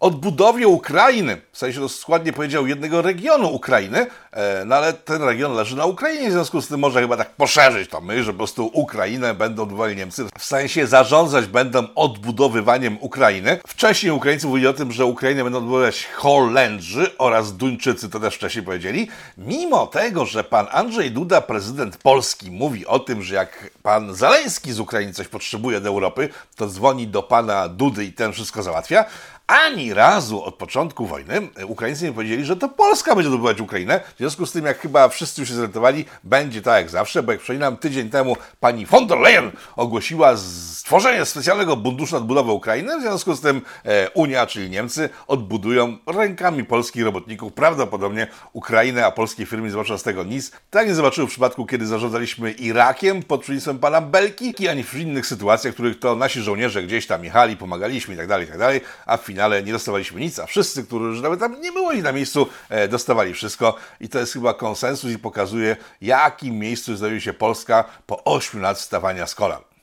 odbudowie 0.00 0.68
Ukrainy, 0.68 1.40
w 1.52 1.58
sensie 1.58 1.80
to 1.80 1.88
składnie 1.88 2.32
powiedział 2.32 2.66
jednego 2.66 3.02
regionu 3.02 3.54
Ukrainy, 3.54 4.06
e, 4.32 4.64
no 4.64 4.76
ale 4.76 4.92
ten 4.92 5.22
region 5.22 5.54
leży 5.54 5.76
na 5.76 5.86
Ukrainie, 5.86 6.28
w 6.28 6.32
związku 6.32 6.62
z 6.62 6.68
tym 6.68 6.80
może 6.80 7.00
chyba 7.00 7.16
tak 7.16 7.30
poszerzyć 7.30 7.90
to 7.90 8.00
my, 8.00 8.24
że 8.24 8.32
po 8.32 8.38
prostu 8.38 8.70
Ukrainę 8.72 9.34
będą 9.34 9.62
odbudowali 9.62 9.96
Niemcy, 9.96 10.24
w 10.38 10.44
sensie 10.44 10.86
zarządzać 10.86 11.46
będą 11.46 11.86
odbudowywaniem 11.94 12.98
Ukrainy. 13.00 13.58
Wcześniej 13.66 14.12
Ukraińcy 14.12 14.46
mówili 14.46 14.66
o 14.66 14.72
tym, 14.72 14.92
że 14.92 15.06
Ukrainę 15.06 15.44
będą 15.44 15.58
odbudowywać 15.58 16.06
Holendrzy 16.14 17.18
oraz 17.18 17.56
Duńczycy, 17.56 18.10
to 18.10 18.20
też 18.20 18.34
wcześniej 18.34 18.64
powiedzieli. 18.64 19.08
Mimo 19.38 19.86
tego, 19.86 20.26
że 20.26 20.44
pan 20.44 20.66
Andrzej 20.70 21.10
Duda, 21.10 21.40
prezydent 21.40 21.96
Polski, 21.96 22.50
mówi 22.50 22.86
o 22.86 22.98
tym, 22.98 23.22
że 23.22 23.34
jak 23.34 23.70
pan 23.82 24.14
Zaleński 24.14 24.72
z 24.72 24.80
Ukrainy 24.80 25.12
coś 25.12 25.28
potrzebuje 25.28 25.78
od 25.78 25.86
Europy, 25.86 26.28
to 26.56 26.66
dzwoni 26.66 27.06
do 27.06 27.22
pana 27.22 27.68
Dudy 27.68 28.04
i 28.04 28.12
ten 28.12 28.32
wszystko 28.32 28.62
załatwia, 28.62 29.04
Ani 29.46 29.94
razu 29.94 30.44
od 30.44 30.54
początku 30.54 31.06
wojny 31.06 31.48
Ukraińcy 31.66 32.04
nie 32.04 32.12
powiedzieli, 32.12 32.44
że 32.44 32.56
to 32.56 32.68
Polska 32.68 33.14
będzie 33.14 33.28
zdobywać 33.28 33.60
Ukrainę. 33.60 34.00
W 34.14 34.18
związku 34.18 34.46
z 34.46 34.52
tym, 34.52 34.64
jak 34.64 34.78
chyba 34.78 35.08
wszyscy 35.08 35.42
już 35.42 35.48
się 35.48 35.54
zorientowali, 35.54 36.04
będzie 36.24 36.62
tak 36.62 36.74
jak 36.74 36.90
zawsze, 36.90 37.22
bo 37.22 37.32
jak 37.32 37.40
przypominam, 37.40 37.76
tydzień 37.76 38.10
temu 38.10 38.36
pani 38.60 38.86
von 38.86 39.06
der 39.06 39.18
Leyen 39.18 39.50
ogłosiła 39.76 40.36
stworzenie 40.36 41.24
specjalnego 41.24 41.76
funduszu 41.76 42.16
odbudowy 42.16 42.52
Ukrainy. 42.52 42.98
W 42.98 43.02
związku 43.02 43.34
z 43.34 43.40
tym 43.40 43.62
e, 43.84 44.10
Unia, 44.10 44.46
czyli 44.46 44.70
Niemcy, 44.70 45.08
odbudują 45.26 45.98
rękami 46.06 46.64
polskich 46.64 47.04
robotników 47.04 47.52
prawdopodobnie 47.52 48.26
Ukrainę, 48.52 49.06
a 49.06 49.10
polskie 49.10 49.46
firmy 49.46 49.70
zobaczą 49.70 49.98
z 49.98 50.02
tego 50.02 50.24
nic. 50.24 50.52
Tak 50.70 50.88
nie 50.88 50.94
zobaczyły 50.94 51.26
w 51.26 51.30
przypadku, 51.30 51.66
kiedy 51.66 51.86
zarządzaliśmy 51.86 52.50
Irakiem 52.50 53.22
pod 53.22 53.40
przywództwem 53.40 53.78
pana 53.78 54.00
Belki, 54.00 54.68
ani 54.68 54.84
w 54.84 54.94
innych 54.94 55.26
sytuacjach, 55.26 55.72
w 55.72 55.76
których 55.76 55.98
to 55.98 56.16
nasi 56.16 56.40
żołnierze 56.40 56.82
gdzieś 56.82 57.06
tam 57.06 57.24
jechali, 57.24 57.56
pomagaliśmy 57.56 58.14
i 58.14 58.16
tak 58.16 58.26
dalej, 58.26 58.46
i 58.46 58.50
tak 58.50 58.58
a 59.06 59.16
w 59.16 59.33
finale 59.34 59.62
nie 59.62 59.72
dostawaliśmy 59.72 60.20
nic, 60.20 60.38
a 60.38 60.46
wszyscy, 60.46 60.84
którzy 60.84 61.22
nawet 61.22 61.40
tam 61.40 61.60
nie 61.60 61.72
było 61.72 61.92
na 61.92 62.12
miejscu, 62.12 62.46
e, 62.68 62.88
dostawali 62.88 63.34
wszystko. 63.34 63.76
I 64.00 64.08
to 64.08 64.18
jest 64.18 64.32
chyba 64.32 64.54
konsensus 64.54 65.10
i 65.10 65.18
pokazuje, 65.18 65.76
jakim 66.00 66.58
miejscu 66.58 66.96
znajduje 66.96 67.20
się 67.20 67.32
Polska 67.32 67.84
po 68.06 68.24
8 68.24 68.60
lat 68.60 68.80
stawania 68.80 69.26
z 69.26 69.34
kolan 69.34 69.73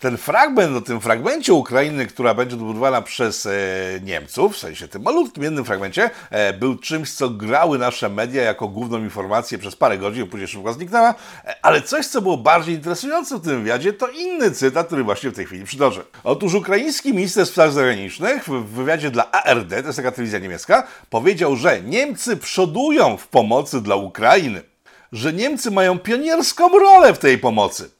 ten 0.00 0.16
fragment 0.16 0.76
o 0.76 0.80
tym 0.80 1.00
fragmencie 1.00 1.54
Ukrainy, 1.54 2.06
która 2.06 2.34
będzie 2.34 2.56
odbudowana 2.56 3.02
przez 3.02 3.46
e, 3.46 3.50
Niemców, 4.02 4.54
w 4.54 4.58
sensie 4.58 4.88
tym 4.88 5.02
malutkim 5.02 5.44
jednym 5.44 5.64
fragmencie, 5.64 6.10
e, 6.30 6.52
był 6.52 6.78
czymś, 6.78 7.12
co 7.12 7.30
grały 7.30 7.78
nasze 7.78 8.08
media 8.08 8.42
jako 8.42 8.68
główną 8.68 8.98
informację 8.98 9.58
przez 9.58 9.76
parę 9.76 9.98
godzin, 9.98 10.26
później 10.26 10.48
szybko 10.48 10.72
zniknęła. 10.72 11.14
E, 11.44 11.54
ale 11.62 11.82
coś, 11.82 12.06
co 12.06 12.22
było 12.22 12.36
bardziej 12.36 12.74
interesujące 12.74 13.36
w 13.36 13.40
tym 13.40 13.62
wywiadzie, 13.62 13.92
to 13.92 14.08
inny 14.08 14.50
cytat, 14.50 14.86
który 14.86 15.04
właśnie 15.04 15.30
w 15.30 15.34
tej 15.34 15.46
chwili 15.46 15.64
przytoczę. 15.64 16.00
Otóż 16.24 16.54
ukraiński 16.54 17.14
minister 17.14 17.46
spraw 17.46 17.72
zagranicznych 17.72 18.44
w 18.44 18.64
wywiadzie 18.64 19.10
dla 19.10 19.30
ARD, 19.30 19.70
to 19.70 19.76
jest 19.76 19.96
taka 19.96 20.12
telewizja 20.12 20.38
niemiecka, 20.38 20.86
powiedział, 21.10 21.56
że 21.56 21.82
Niemcy 21.82 22.36
przodują 22.36 23.16
w 23.16 23.28
pomocy 23.28 23.80
dla 23.80 23.96
Ukrainy, 23.96 24.62
że 25.12 25.32
Niemcy 25.32 25.70
mają 25.70 25.98
pionierską 25.98 26.78
rolę 26.78 27.14
w 27.14 27.18
tej 27.18 27.38
pomocy 27.38 27.95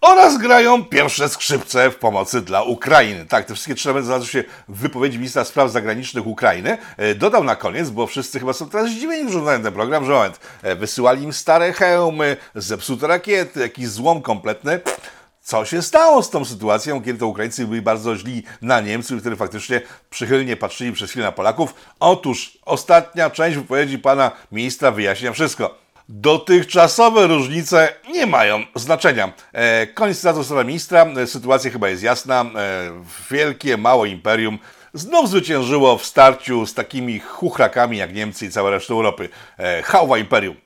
oraz 0.00 0.38
grają 0.38 0.84
pierwsze 0.84 1.28
skrzypce 1.28 1.90
w 1.90 1.96
pomocy 1.96 2.40
dla 2.40 2.62
Ukrainy. 2.62 3.26
Tak, 3.26 3.44
te 3.44 3.54
wszystkie 3.54 3.74
trzy 3.74 3.88
elementy 3.88 4.06
znalazły 4.06 4.28
się 4.28 4.44
w 4.68 4.78
wypowiedzi 4.78 5.18
ministra 5.18 5.44
spraw 5.44 5.70
zagranicznych 5.70 6.26
Ukrainy. 6.26 6.78
E, 6.96 7.14
dodał 7.14 7.44
na 7.44 7.56
koniec, 7.56 7.90
bo 7.90 8.06
wszyscy 8.06 8.40
chyba 8.40 8.52
są 8.52 8.68
teraz 8.68 8.90
zdziwieni, 8.90 9.22
że 9.22 9.38
oglądają 9.38 9.62
ten 9.62 9.72
program, 9.72 10.04
że 10.04 10.12
moment, 10.12 10.40
e, 10.62 10.76
wysyłali 10.76 11.22
im 11.22 11.32
stare 11.32 11.72
hełmy, 11.72 12.36
zepsute 12.54 13.06
rakiety, 13.06 13.60
jakiś 13.60 13.88
złom 13.88 14.22
kompletny. 14.22 14.80
Co 15.42 15.64
się 15.64 15.82
stało 15.82 16.22
z 16.22 16.30
tą 16.30 16.44
sytuacją, 16.44 17.02
kiedy 17.02 17.18
to 17.18 17.26
Ukraińcy 17.26 17.66
byli 17.66 17.82
bardzo 17.82 18.16
źli 18.16 18.42
na 18.62 18.80
Niemców 18.80 19.20
wtedy 19.20 19.36
faktycznie 19.36 19.80
przychylnie 20.10 20.56
patrzyli 20.56 20.92
przez 20.92 21.10
chwilę 21.10 21.24
na 21.26 21.32
Polaków? 21.32 21.74
Otóż 22.00 22.58
ostatnia 22.64 23.30
część 23.30 23.56
wypowiedzi 23.56 23.98
pana 23.98 24.30
ministra 24.52 24.90
wyjaśnia 24.90 25.32
wszystko. 25.32 25.79
Dotychczasowe 26.12 27.26
różnice 27.26 27.94
nie 28.12 28.26
mają 28.26 28.64
znaczenia. 28.74 29.32
E, 29.52 29.86
koniec 29.86 30.18
cytatu 30.18 30.44
strona 30.44 30.64
ministra. 30.64 31.04
E, 31.04 31.26
sytuacja 31.26 31.70
chyba 31.70 31.88
jest 31.88 32.02
jasna. 32.02 32.44
E, 32.56 32.90
wielkie, 33.30 33.76
małe 33.76 34.08
imperium 34.08 34.58
znów 34.94 35.28
zwyciężyło 35.28 35.98
w 35.98 36.06
starciu 36.06 36.66
z 36.66 36.74
takimi 36.74 37.18
chuchrakami 37.18 37.96
jak 37.96 38.14
Niemcy 38.14 38.46
i 38.46 38.50
cała 38.50 38.70
reszta 38.70 38.94
Europy. 38.94 39.28
E, 39.58 39.82
hałwa 39.82 40.18
imperium. 40.18 40.56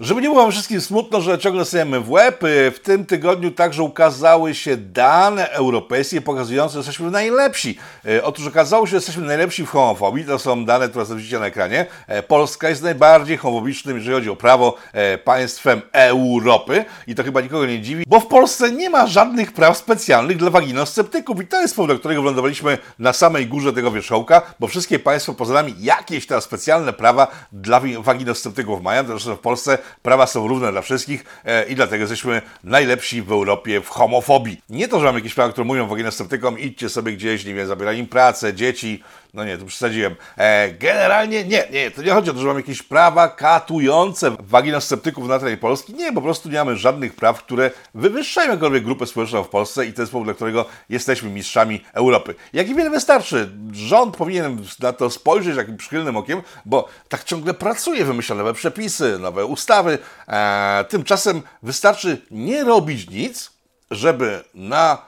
Żeby 0.00 0.22
nie 0.22 0.28
było 0.28 0.42
wam 0.42 0.52
wszystkim 0.52 0.80
smutno, 0.80 1.20
że 1.20 1.38
ciągle 1.38 1.64
stajemy 1.64 2.00
w 2.00 2.10
łeb, 2.10 2.44
y, 2.44 2.70
w 2.70 2.80
tym 2.80 3.06
tygodniu 3.06 3.50
także 3.50 3.82
ukazały 3.82 4.54
się 4.54 4.76
dane 4.76 5.50
europejskie 5.50 6.20
pokazujące, 6.20 6.72
że 6.72 6.78
jesteśmy 6.78 7.10
najlepsi. 7.10 7.78
Y, 8.06 8.24
otóż 8.24 8.46
okazało 8.46 8.86
się, 8.86 8.90
że 8.90 8.96
jesteśmy 8.96 9.26
najlepsi 9.26 9.66
w 9.66 9.68
homofobii. 9.68 10.24
To 10.24 10.38
są 10.38 10.64
dane, 10.64 10.88
które 10.88 11.04
widzicie 11.16 11.38
na 11.38 11.46
ekranie. 11.46 11.86
E, 12.06 12.22
Polska 12.22 12.68
jest 12.68 12.82
najbardziej 12.82 13.36
homofobicznym, 13.36 13.96
jeżeli 13.96 14.14
chodzi 14.14 14.30
o 14.30 14.36
prawo, 14.36 14.74
e, 14.92 15.18
państwem 15.18 15.82
Europy. 15.92 16.84
I 17.06 17.14
to 17.14 17.24
chyba 17.24 17.40
nikogo 17.40 17.66
nie 17.66 17.80
dziwi, 17.80 18.04
bo 18.06 18.20
w 18.20 18.26
Polsce 18.26 18.72
nie 18.72 18.90
ma 18.90 19.06
żadnych 19.06 19.52
praw 19.52 19.78
specjalnych 19.78 20.36
dla 20.36 20.50
waginosceptyków. 20.50 21.42
I 21.42 21.46
to 21.46 21.60
jest 21.60 21.76
powód, 21.76 21.90
do 21.90 21.98
którego 21.98 22.22
wylądowaliśmy 22.22 22.78
na 22.98 23.12
samej 23.12 23.46
górze 23.46 23.72
tego 23.72 23.90
wierzchołka, 23.90 24.42
bo 24.60 24.66
wszystkie 24.66 24.98
państwa 24.98 25.32
poza 25.32 25.54
nami 25.54 25.74
jakieś 25.78 26.26
teraz 26.26 26.44
specjalne 26.44 26.92
prawa 26.92 27.26
dla 27.52 27.80
waginosceptyków 27.98 28.82
mają. 28.82 29.06
Zresztą 29.06 29.36
w 29.36 29.40
Polsce 29.40 29.78
prawa 30.02 30.26
są 30.26 30.48
równe 30.48 30.72
dla 30.72 30.82
wszystkich 30.82 31.24
e, 31.44 31.64
i 31.64 31.74
dlatego 31.74 32.02
jesteśmy 32.02 32.42
najlepsi 32.64 33.22
w 33.22 33.32
Europie 33.32 33.80
w 33.80 33.88
homofobii. 33.88 34.62
Nie 34.68 34.88
to, 34.88 35.00
że 35.00 35.06
mamy 35.06 35.18
jakieś 35.18 35.34
prawa, 35.34 35.52
które 35.52 35.64
mówią 35.64 35.88
waginosceptykom, 35.88 36.58
idźcie 36.58 36.88
sobie 36.88 37.12
gdzieś, 37.12 37.44
nie 37.44 37.54
wiem, 37.54 37.66
zabieraj 37.66 37.98
im 37.98 38.06
pracę, 38.06 38.54
dzieci, 38.54 39.02
no 39.34 39.44
nie, 39.44 39.58
tu 39.58 39.66
przesadziłem. 39.66 40.16
E, 40.36 40.72
generalnie 40.72 41.44
nie, 41.44 41.64
nie, 41.72 41.90
to 41.90 42.02
nie 42.02 42.12
chodzi 42.12 42.30
o 42.30 42.32
to, 42.32 42.40
że 42.40 42.46
mamy 42.46 42.60
jakieś 42.60 42.82
prawa 42.82 43.28
katujące 43.28 44.36
waginosceptyków 44.40 45.28
na 45.28 45.38
terenie 45.38 45.56
Polski. 45.56 45.94
Nie, 45.94 46.12
po 46.12 46.22
prostu 46.22 46.48
nie 46.48 46.58
mamy 46.58 46.76
żadnych 46.76 47.14
praw, 47.14 47.42
które 47.42 47.70
wywyższają 47.94 48.46
jakąkolwiek 48.46 48.84
grupę 48.84 49.06
społeczną 49.06 49.44
w 49.44 49.48
Polsce 49.48 49.86
i 49.86 49.92
to 49.92 50.02
jest 50.02 50.12
powód, 50.12 50.26
dla 50.26 50.34
którego 50.34 50.64
jesteśmy 50.88 51.30
mistrzami 51.30 51.84
Europy. 51.92 52.34
Jak 52.52 52.68
i 52.68 52.74
wiele 52.74 52.90
wystarczy. 52.90 53.50
Rząd 53.72 54.16
powinien 54.16 54.64
na 54.80 54.92
to 54.92 55.10
spojrzeć 55.10 55.56
takim 55.56 55.76
przychylnym 55.76 56.16
okiem, 56.16 56.42
bo 56.64 56.88
tak 57.08 57.24
ciągle 57.24 57.54
pracuje, 57.54 58.04
wymyśla 58.04 58.36
nowe 58.36 58.54
przepisy, 58.54 59.18
nowe 59.18 59.46
ustawy. 59.46 59.98
E, 60.28 60.84
tymczasem 60.88 61.42
wystarczy 61.62 62.22
nie 62.30 62.64
robić 62.64 63.10
nic, 63.10 63.50
żeby 63.90 64.44
na 64.54 64.98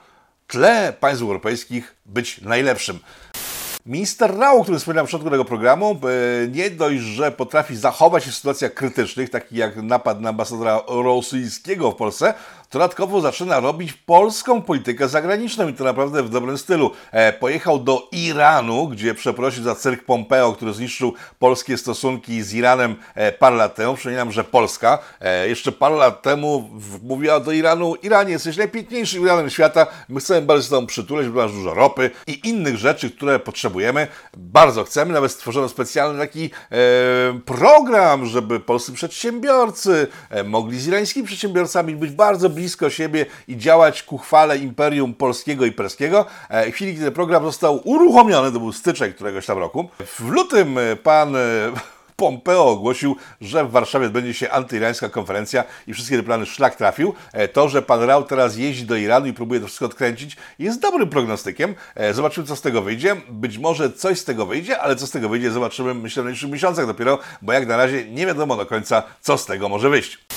tle 0.46 0.92
państw 1.00 1.22
europejskich 1.22 1.96
być 2.06 2.40
najlepszym. 2.40 2.98
Minister 3.86 4.38
Rao, 4.38 4.62
który 4.62 4.78
wspomniałem 4.78 5.06
w 5.06 5.08
początku 5.08 5.30
tego 5.30 5.44
programu, 5.44 6.00
e, 6.44 6.48
nie 6.48 6.70
dość, 6.70 7.00
że 7.00 7.32
potrafi 7.32 7.76
zachować 7.76 8.24
się 8.24 8.30
w 8.30 8.34
sytuacjach 8.34 8.74
krytycznych, 8.74 9.30
takich 9.30 9.58
jak 9.58 9.76
napad 9.76 10.20
na 10.20 10.28
ambasadora 10.28 10.80
rosyjskiego 10.88 11.90
w 11.90 11.96
Polsce, 11.96 12.34
dodatkowo 12.70 13.20
zaczyna 13.20 13.60
robić 13.60 13.92
polską 13.92 14.62
politykę 14.62 15.08
zagraniczną 15.08 15.68
i 15.68 15.74
to 15.74 15.84
naprawdę 15.84 16.22
w 16.22 16.30
dobrym 16.30 16.58
stylu. 16.58 16.90
E, 17.12 17.32
pojechał 17.32 17.78
do 17.78 18.08
Iranu, 18.12 18.88
gdzie 18.88 19.14
przeprosił 19.14 19.62
za 19.62 19.74
cyrk 19.74 20.04
Pompeo, 20.04 20.52
który 20.52 20.72
zniszczył 20.72 21.14
polskie 21.38 21.76
stosunki 21.76 22.42
z 22.42 22.54
Iranem 22.54 22.96
e, 23.14 23.32
parę 23.32 23.56
lat 23.56 23.74
temu. 23.74 23.94
Przypominam, 23.94 24.32
że 24.32 24.44
Polska 24.44 24.98
e, 25.20 25.48
jeszcze 25.48 25.72
parę 25.72 25.96
lat 25.96 26.22
temu 26.22 26.70
mówiła 27.02 27.40
do 27.40 27.52
Iranu, 27.52 27.94
Iranie 27.94 28.32
jesteś 28.32 28.56
najpiękniejszym 28.56 29.22
Iranem 29.22 29.50
świata, 29.50 29.86
my 30.08 30.20
chcemy 30.20 30.46
bardzo 30.46 30.64
z 30.64 30.68
tobą 30.68 30.86
przytuleć, 30.86 31.28
bo 31.28 31.42
masz 31.42 31.52
dużo 31.52 31.74
ropy 31.74 32.10
i 32.26 32.48
innych 32.48 32.76
rzeczy, 32.76 33.10
które 33.10 33.38
potrzebujemy. 33.38 34.06
Bardzo 34.36 34.84
chcemy, 34.84 35.12
nawet 35.12 35.32
stworzono 35.32 35.68
specjalny 35.68 36.18
taki 36.18 36.50
program, 37.44 38.26
żeby 38.26 38.60
polscy 38.60 38.92
przedsiębiorcy 38.92 40.06
mogli 40.44 40.80
z 40.80 40.86
irańskimi 40.86 41.26
przedsiębiorcami 41.26 41.96
być 41.96 42.10
bardzo 42.10 42.50
blisko 42.50 42.59
siebie 42.88 43.26
i 43.48 43.56
działać 43.56 44.02
ku 44.02 44.18
chwale 44.18 44.58
Imperium 44.58 45.14
Polskiego 45.14 45.64
i 45.64 45.72
Perskiego. 45.72 46.26
E, 46.48 46.70
w 46.70 46.74
chwili, 46.74 46.94
kiedy 46.94 47.10
program 47.12 47.44
został 47.44 47.80
uruchomiony, 47.84 48.52
to 48.52 48.60
był 48.60 48.72
styczeń 48.72 49.12
któregoś 49.12 49.46
tam 49.46 49.58
roku, 49.58 49.88
w 50.06 50.28
lutym 50.28 50.78
e, 50.78 50.96
pan 50.96 51.36
e, 51.36 51.40
Pompeo 52.16 52.64
ogłosił, 52.64 53.16
że 53.40 53.64
w 53.64 53.70
Warszawie 53.70 54.06
odbędzie 54.06 54.34
się 54.34 54.50
antyirańska 54.50 55.08
konferencja 55.08 55.64
i 55.86 55.94
wszystkie 55.94 56.16
te 56.16 56.22
plany 56.22 56.46
szlak 56.46 56.76
trafił. 56.76 57.14
To, 57.52 57.68
że 57.68 57.82
pan 57.82 58.02
Rał 58.02 58.24
teraz 58.24 58.56
jeździ 58.56 58.84
do 58.84 58.96
Iranu 58.96 59.26
i 59.26 59.32
próbuje 59.32 59.60
to 59.60 59.66
wszystko 59.66 59.86
odkręcić, 59.86 60.36
jest 60.58 60.80
dobrym 60.80 61.08
prognostykiem. 61.08 61.74
Zobaczymy, 62.12 62.46
co 62.46 62.56
z 62.56 62.60
tego 62.60 62.82
wyjdzie. 62.82 63.16
Być 63.28 63.58
może 63.58 63.92
coś 63.92 64.18
z 64.18 64.24
tego 64.24 64.46
wyjdzie, 64.46 64.80
ale 64.80 64.96
co 64.96 65.06
z 65.06 65.10
tego 65.10 65.28
wyjdzie, 65.28 65.50
zobaczymy, 65.50 65.94
myślę, 65.94 66.22
w 66.22 66.24
najbliższych 66.24 66.50
miesiącach 66.50 66.86
dopiero, 66.86 67.18
bo 67.42 67.52
jak 67.52 67.66
na 67.66 67.76
razie 67.76 68.10
nie 68.10 68.26
wiadomo 68.26 68.56
do 68.56 68.66
końca, 68.66 69.02
co 69.20 69.38
z 69.38 69.46
tego 69.46 69.68
może 69.68 69.90
wyjść. 69.90 70.29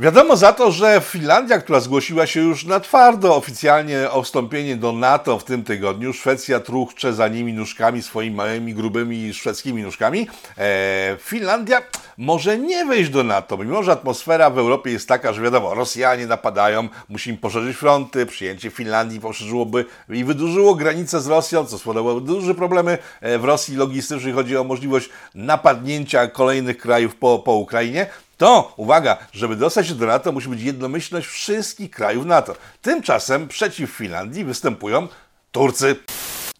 Wiadomo 0.00 0.36
za 0.36 0.52
to, 0.52 0.70
że 0.70 1.00
Finlandia, 1.04 1.58
która 1.58 1.80
zgłosiła 1.80 2.26
się 2.26 2.40
już 2.40 2.64
na 2.64 2.80
twardo 2.80 3.36
oficjalnie 3.36 4.10
o 4.10 4.22
wstąpienie 4.22 4.76
do 4.76 4.92
NATO 4.92 5.38
w 5.38 5.44
tym 5.44 5.64
tygodniu, 5.64 6.12
Szwecja 6.12 6.60
truchcze 6.60 7.14
za 7.14 7.28
nimi 7.28 7.52
nóżkami, 7.52 8.02
swoimi 8.02 8.36
małymi, 8.36 8.74
grubymi 8.74 9.34
szwedzkimi 9.34 9.82
nóżkami, 9.82 10.28
e, 10.58 11.16
Finlandia 11.20 11.82
może 12.18 12.58
nie 12.58 12.84
wejść 12.84 13.10
do 13.10 13.24
NATO, 13.24 13.56
mimo 13.56 13.82
że 13.82 13.92
atmosfera 13.92 14.50
w 14.50 14.58
Europie 14.58 14.90
jest 14.90 15.08
taka, 15.08 15.32
że 15.32 15.42
wiadomo, 15.42 15.74
Rosjanie 15.74 16.26
napadają, 16.26 16.88
musimy 17.08 17.38
poszerzyć 17.38 17.76
fronty, 17.76 18.26
przyjęcie 18.26 18.70
Finlandii 18.70 19.20
poszerzyłoby 19.20 19.84
i 20.08 20.24
wydłużyło 20.24 20.74
granice 20.74 21.20
z 21.20 21.26
Rosją, 21.26 21.64
co 21.64 21.78
spowodowałoby 21.78 22.26
duże 22.26 22.54
problemy 22.54 22.98
e, 23.20 23.38
w 23.38 23.44
Rosji 23.44 23.76
logistycznych, 23.76 24.34
chodzi 24.34 24.56
o 24.56 24.64
możliwość 24.64 25.08
napadnięcia 25.34 26.26
kolejnych 26.26 26.78
krajów 26.78 27.16
po, 27.16 27.38
po 27.38 27.52
Ukrainie 27.52 28.06
to, 28.40 28.72
uwaga, 28.76 29.16
żeby 29.32 29.56
dostać 29.56 29.88
się 29.88 29.94
do 29.94 30.06
NATO, 30.06 30.32
musi 30.32 30.48
być 30.48 30.62
jednomyślność 30.62 31.26
wszystkich 31.26 31.90
krajów 31.90 32.26
NATO. 32.26 32.54
Tymczasem 32.82 33.48
przeciw 33.48 33.90
Finlandii 33.90 34.44
występują 34.44 35.08
Turcy. 35.52 35.96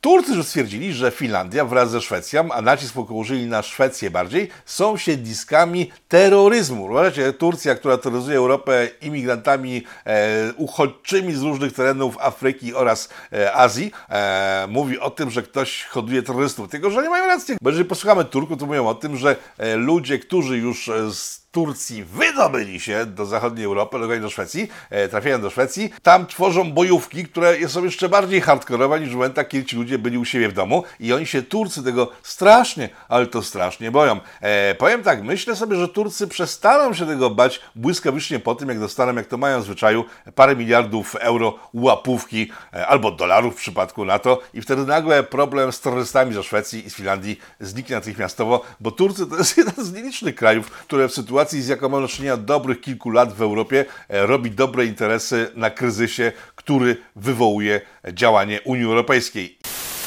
Turcy 0.00 0.34
już 0.34 0.46
stwierdzili, 0.46 0.92
że 0.92 1.10
Finlandia 1.10 1.64
wraz 1.64 1.90
ze 1.90 2.00
Szwecją, 2.00 2.52
a 2.52 2.62
nacisk 2.62 2.94
położyli 2.94 3.46
na 3.46 3.62
Szwecję 3.62 4.10
bardziej, 4.10 4.48
są 4.64 4.96
siedliskami 4.96 5.90
terroryzmu. 6.08 6.88
Wyobraźcie, 6.88 7.32
Turcja, 7.32 7.74
która 7.74 7.98
terroryzuje 7.98 8.38
Europę 8.38 8.88
imigrantami 9.02 9.84
e, 10.06 10.52
uchodźczymi 10.56 11.32
z 11.32 11.42
różnych 11.42 11.72
terenów 11.72 12.18
Afryki 12.18 12.74
oraz 12.74 13.08
e, 13.32 13.52
Azji, 13.52 13.92
e, 14.08 14.66
mówi 14.70 14.98
o 14.98 15.10
tym, 15.10 15.30
że 15.30 15.42
ktoś 15.42 15.84
hoduje 15.84 16.22
terrorystów. 16.22 16.68
Tylko, 16.68 16.90
że 16.90 17.02
nie 17.02 17.10
mają 17.10 17.26
racji. 17.26 17.56
Bo 17.62 17.70
jeżeli 17.70 17.88
posłuchamy 17.88 18.24
Turków, 18.24 18.58
to 18.58 18.66
mówią 18.66 18.88
o 18.88 18.94
tym, 18.94 19.16
że 19.16 19.36
e, 19.58 19.76
ludzie, 19.76 20.18
którzy 20.18 20.58
już 20.58 20.88
e, 20.88 21.10
z 21.14 21.39
Turcji 21.52 22.04
wydobyli 22.04 22.80
się 22.80 23.06
do 23.06 23.26
zachodniej 23.26 23.66
Europy, 23.66 24.20
do 24.20 24.30
Szwecji, 24.30 24.68
e, 24.90 25.08
trafiają 25.08 25.40
do 25.40 25.50
Szwecji, 25.50 25.92
tam 26.02 26.26
tworzą 26.26 26.72
bojówki, 26.72 27.24
które 27.24 27.68
są 27.68 27.84
jeszcze 27.84 28.08
bardziej 28.08 28.40
hardkorowe 28.40 29.00
niż 29.00 29.10
w 29.10 29.12
momentach, 29.12 29.48
kiedy 29.48 29.64
ci 29.64 29.76
ludzie 29.76 29.98
byli 29.98 30.18
u 30.18 30.24
siebie 30.24 30.48
w 30.48 30.52
domu 30.52 30.84
i 31.00 31.12
oni 31.12 31.26
się, 31.26 31.42
Turcy, 31.42 31.82
tego 31.82 32.10
strasznie, 32.22 32.88
ale 33.08 33.26
to 33.26 33.42
strasznie 33.42 33.90
boją. 33.90 34.20
E, 34.40 34.74
powiem 34.74 35.02
tak, 35.02 35.22
myślę 35.22 35.56
sobie, 35.56 35.76
że 35.76 35.88
Turcy 35.88 36.28
przestaną 36.28 36.94
się 36.94 37.06
tego 37.06 37.30
bać 37.30 37.60
błyskawicznie 37.74 38.38
po 38.38 38.54
tym, 38.54 38.68
jak 38.68 38.80
dostaną, 38.80 39.14
jak 39.14 39.26
to 39.26 39.38
mają 39.38 39.60
w 39.60 39.64
zwyczaju, 39.64 40.04
parę 40.34 40.56
miliardów 40.56 41.14
euro 41.14 41.58
łapówki 41.74 42.50
e, 42.72 42.86
albo 42.86 43.10
dolarów 43.10 43.54
w 43.54 43.58
przypadku 43.58 44.04
NATO 44.04 44.40
i 44.54 44.62
wtedy 44.62 44.86
nagle 44.86 45.22
problem 45.22 45.72
z 45.72 45.80
terrorystami 45.80 46.34
ze 46.34 46.42
Szwecji 46.42 46.86
i 46.86 46.90
z 46.90 46.94
Finlandii 46.94 47.40
zniknie 47.60 47.96
natychmiastowo, 47.96 48.64
bo 48.80 48.90
Turcy 48.90 49.26
to 49.26 49.36
jest 49.36 49.56
jeden 49.58 49.84
z 49.84 49.92
nielicznych 49.92 50.34
krajów, 50.34 50.70
które 50.70 51.08
w 51.08 51.12
sytuacji 51.12 51.39
sytuacji, 51.40 51.62
z 51.62 51.68
jaką 51.68 51.88
mamy 51.88 52.02
do 52.02 52.08
czynienia 52.08 52.36
dobrych 52.36 52.80
kilku 52.80 53.10
lat 53.10 53.32
w 53.32 53.42
Europie, 53.42 53.84
e, 54.08 54.26
robi 54.26 54.50
dobre 54.50 54.84
interesy 54.84 55.50
na 55.54 55.70
kryzysie, 55.70 56.32
który 56.56 56.96
wywołuje 57.16 57.80
działanie 58.12 58.60
Unii 58.64 58.84
Europejskiej. 58.84 59.58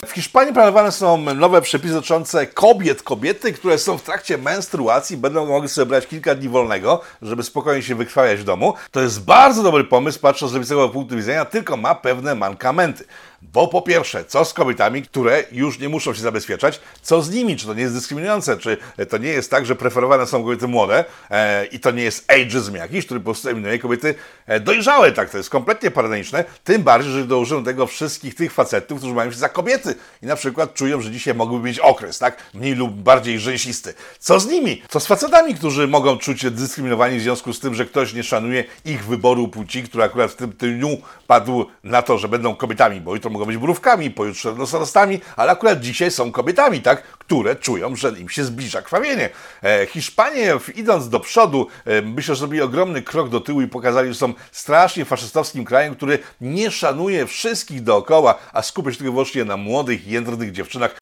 W 0.06 0.12
Hiszpanii 0.12 0.54
planowane 0.54 0.92
są 0.92 1.18
nowe 1.18 1.62
przepisy 1.62 1.94
dotyczące 1.94 2.48
kobiet. 2.48 3.04
Kobiety, 3.04 3.54
które 3.54 3.78
są 3.78 3.98
w 3.98 4.04
trakcie 4.04 4.38
menstruacji, 4.38 5.18
będą 5.18 5.46
mogły 5.46 5.68
sobie 5.68 5.86
brać 5.86 6.08
kilka 6.08 6.36
dni 6.36 6.50
wolnego, 6.50 7.02
żeby 7.22 7.44
spokojnie 7.44 7.84
się 7.84 7.96
wykrwawiać 7.96 8.40
w 8.40 8.44
domu. 8.44 8.74
To 8.92 9.02
jest 9.02 9.24
bardzo 9.24 9.64
dobry 9.64 9.84
pomysł, 9.84 10.20
patrząc 10.20 10.52
z 10.52 10.56
lewicowego 10.56 10.90
punktu 10.90 11.16
widzenia, 11.16 11.46
tylko 11.46 11.78
ma 11.78 11.96
pewne 11.96 12.36
mankamenty. 12.36 13.06
Bo 13.52 13.68
po 13.68 13.82
pierwsze, 13.82 14.26
co 14.26 14.46
z 14.46 14.54
kobietami, 14.54 15.02
które 15.02 15.44
już 15.52 15.80
nie 15.80 15.90
muszą 15.90 16.14
się 16.14 16.22
zabezpieczać? 16.22 16.80
Co 17.02 17.22
z 17.22 17.30
nimi? 17.30 17.58
Czy 17.58 17.66
to 17.66 17.74
nie 17.74 17.82
jest 17.82 17.94
dyskryminujące? 17.94 18.58
Czy 18.58 18.78
to 19.10 19.18
nie 19.18 19.30
jest 19.30 19.52
tak, 19.52 19.66
że 19.66 19.76
preferowane 19.76 20.28
są 20.28 20.44
kobiety 20.44 20.68
młode 20.68 21.06
e, 21.32 21.66
i 21.66 21.80
to 21.80 21.92
nie 21.92 22.04
jest 22.04 22.32
ageism 22.32 22.76
jakiś, 22.76 23.06
który 23.06 23.20
po 23.20 23.24
prostu 23.24 23.48
eliminuje 23.48 23.80
kobiety 23.80 24.16
e, 24.46 24.60
dojrzałe? 24.60 25.12
Tak, 25.12 25.30
to 25.30 25.38
jest 25.38 25.50
kompletnie 25.50 25.92
paradeniczne. 25.92 26.44
Tym 26.64 26.84
bardziej, 26.84 27.12
że 27.12 27.26
dołożymy 27.26 27.62
do 27.62 27.66
tego 27.66 27.88
wszystkich 27.88 28.36
tych 28.36 28.54
facetów, 28.54 28.98
którzy 28.98 29.14
mają 29.14 29.32
się 29.32 29.38
za 29.38 29.50
kobiety 29.50 29.96
i 30.22 30.26
na 30.26 30.36
przykład 30.36 30.74
czują, 30.74 31.02
że 31.02 31.12
dzisiaj 31.12 31.34
mogłyby 31.34 31.68
mieć 31.68 31.80
okres, 31.80 32.20
tak? 32.20 32.38
Mniej 32.54 32.76
lub 32.76 32.92
bardziej 32.92 33.40
rzęsisty. 33.40 33.94
Co 34.20 34.40
z 34.40 34.48
nimi? 34.48 34.82
Co 34.90 35.00
z 35.00 35.08
facetami, 35.08 35.56
którzy 35.56 35.88
mogą 35.88 36.18
czuć 36.18 36.42
się 36.42 36.52
dyskryminowani 36.52 37.20
w 37.20 37.22
związku 37.22 37.54
z 37.54 37.60
tym, 37.60 37.76
że 37.76 37.86
ktoś 37.86 38.14
nie 38.14 38.24
szanuje 38.24 38.64
ich 38.86 39.06
wyboru 39.06 39.48
płci, 39.48 39.84
który 39.84 40.04
akurat 40.04 40.32
w 40.32 40.36
tym 40.36 40.50
dniu 40.50 40.98
padł 41.28 41.66
na 41.84 42.02
to, 42.02 42.18
że 42.18 42.28
będą 42.28 42.56
kobietami, 42.56 43.02
bo 43.02 43.14
jutro 43.14 43.33
mogą 43.34 43.46
być 43.46 43.58
mrówkami, 43.58 44.12
pojutrze 44.12 44.52
renosorostami, 44.52 45.22
ale 45.36 45.52
akurat 45.52 45.80
dzisiaj 45.80 46.12
są 46.12 46.32
kobietami, 46.32 46.82
tak, 46.82 47.04
które 47.04 47.56
czują, 47.56 47.96
że 47.96 48.10
im 48.20 48.30
się 48.30 48.44
zbliża 48.44 48.82
krwawienie. 48.82 49.30
E, 49.64 49.86
Hiszpanie, 49.86 50.54
idąc 50.76 51.10
do 51.10 51.20
przodu, 51.20 51.68
e, 51.86 52.02
myślę, 52.02 52.36
że 52.36 52.40
zrobili 52.40 52.62
ogromny 52.62 53.02
krok 53.02 53.30
do 53.30 53.40
tyłu 53.40 53.62
i 53.62 53.68
pokazali, 53.68 54.10
że 54.10 54.16
są 54.16 54.34
strasznie 54.52 55.06
faszystowskim 55.06 55.66
krajem, 55.66 55.96
który 55.96 56.20
nie 56.42 56.72
szanuje 56.72 57.28
wszystkich 57.28 57.84
dookoła, 57.84 58.36
a 58.54 58.62
skupia 58.62 58.92
się 58.92 58.98
tylko 58.98 59.12
wyłącznie 59.12 59.46
na 59.46 59.58
młodych, 59.58 60.08
jędrnych 60.08 60.52
dziewczynach. 60.52 60.96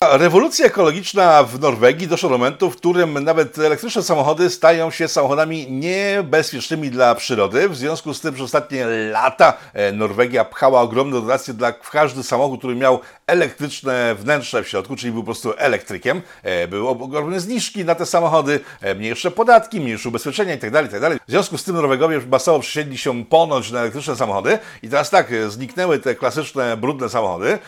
Rewolucja 0.00 0.66
ekologiczna 0.66 1.42
w 1.42 1.60
Norwegii 1.60 2.08
doszła 2.08 2.28
do 2.30 2.38
momentu, 2.38 2.70
w 2.70 2.76
którym 2.76 3.24
nawet 3.24 3.58
elektryczne 3.58 4.02
samochody 4.02 4.50
stają 4.50 4.90
się 4.90 5.08
samochodami 5.08 5.72
niebezpiecznymi 5.72 6.90
dla 6.90 7.14
przyrody. 7.14 7.68
W 7.68 7.76
związku 7.76 8.14
z 8.14 8.20
tym 8.20 8.34
przez 8.34 8.44
ostatnie 8.44 8.86
lata 9.12 9.54
e, 9.74 9.92
Norwegia 9.92 10.44
pchała 10.44 10.80
ogromne 10.80 11.20
dotacje 11.20 11.54
dla 11.54 11.72
każdy 11.72 12.22
samochód, 12.22 12.58
który 12.58 12.74
miał 12.74 13.00
elektryczne 13.28 14.14
wnętrze 14.14 14.62
w 14.62 14.68
środku, 14.68 14.96
czyli 14.96 15.12
był 15.12 15.22
po 15.22 15.26
prostu 15.26 15.52
elektrykiem. 15.56 16.22
E, 16.42 16.68
były 16.68 16.88
ogromne 16.88 17.40
zniżki 17.40 17.84
na 17.84 17.94
te 17.94 18.06
samochody, 18.06 18.60
e, 18.80 18.94
mniejsze 18.94 19.30
podatki, 19.30 19.80
mniejsze 19.80 20.08
ubezpieczenia 20.08 20.52
itd., 20.52 20.82
itd. 20.82 21.16
W 21.28 21.30
związku 21.30 21.58
z 21.58 21.64
tym 21.64 21.74
Norwegowie 21.74 22.20
masowo 22.30 22.60
przesiedli 22.60 22.98
się 22.98 23.24
ponoć 23.24 23.70
na 23.70 23.80
elektryczne 23.80 24.16
samochody 24.16 24.58
i 24.82 24.88
teraz 24.88 25.10
tak, 25.10 25.32
zniknęły 25.48 25.98
te 25.98 26.14
klasyczne, 26.14 26.76
brudne 26.76 27.08
samochody, 27.08 27.58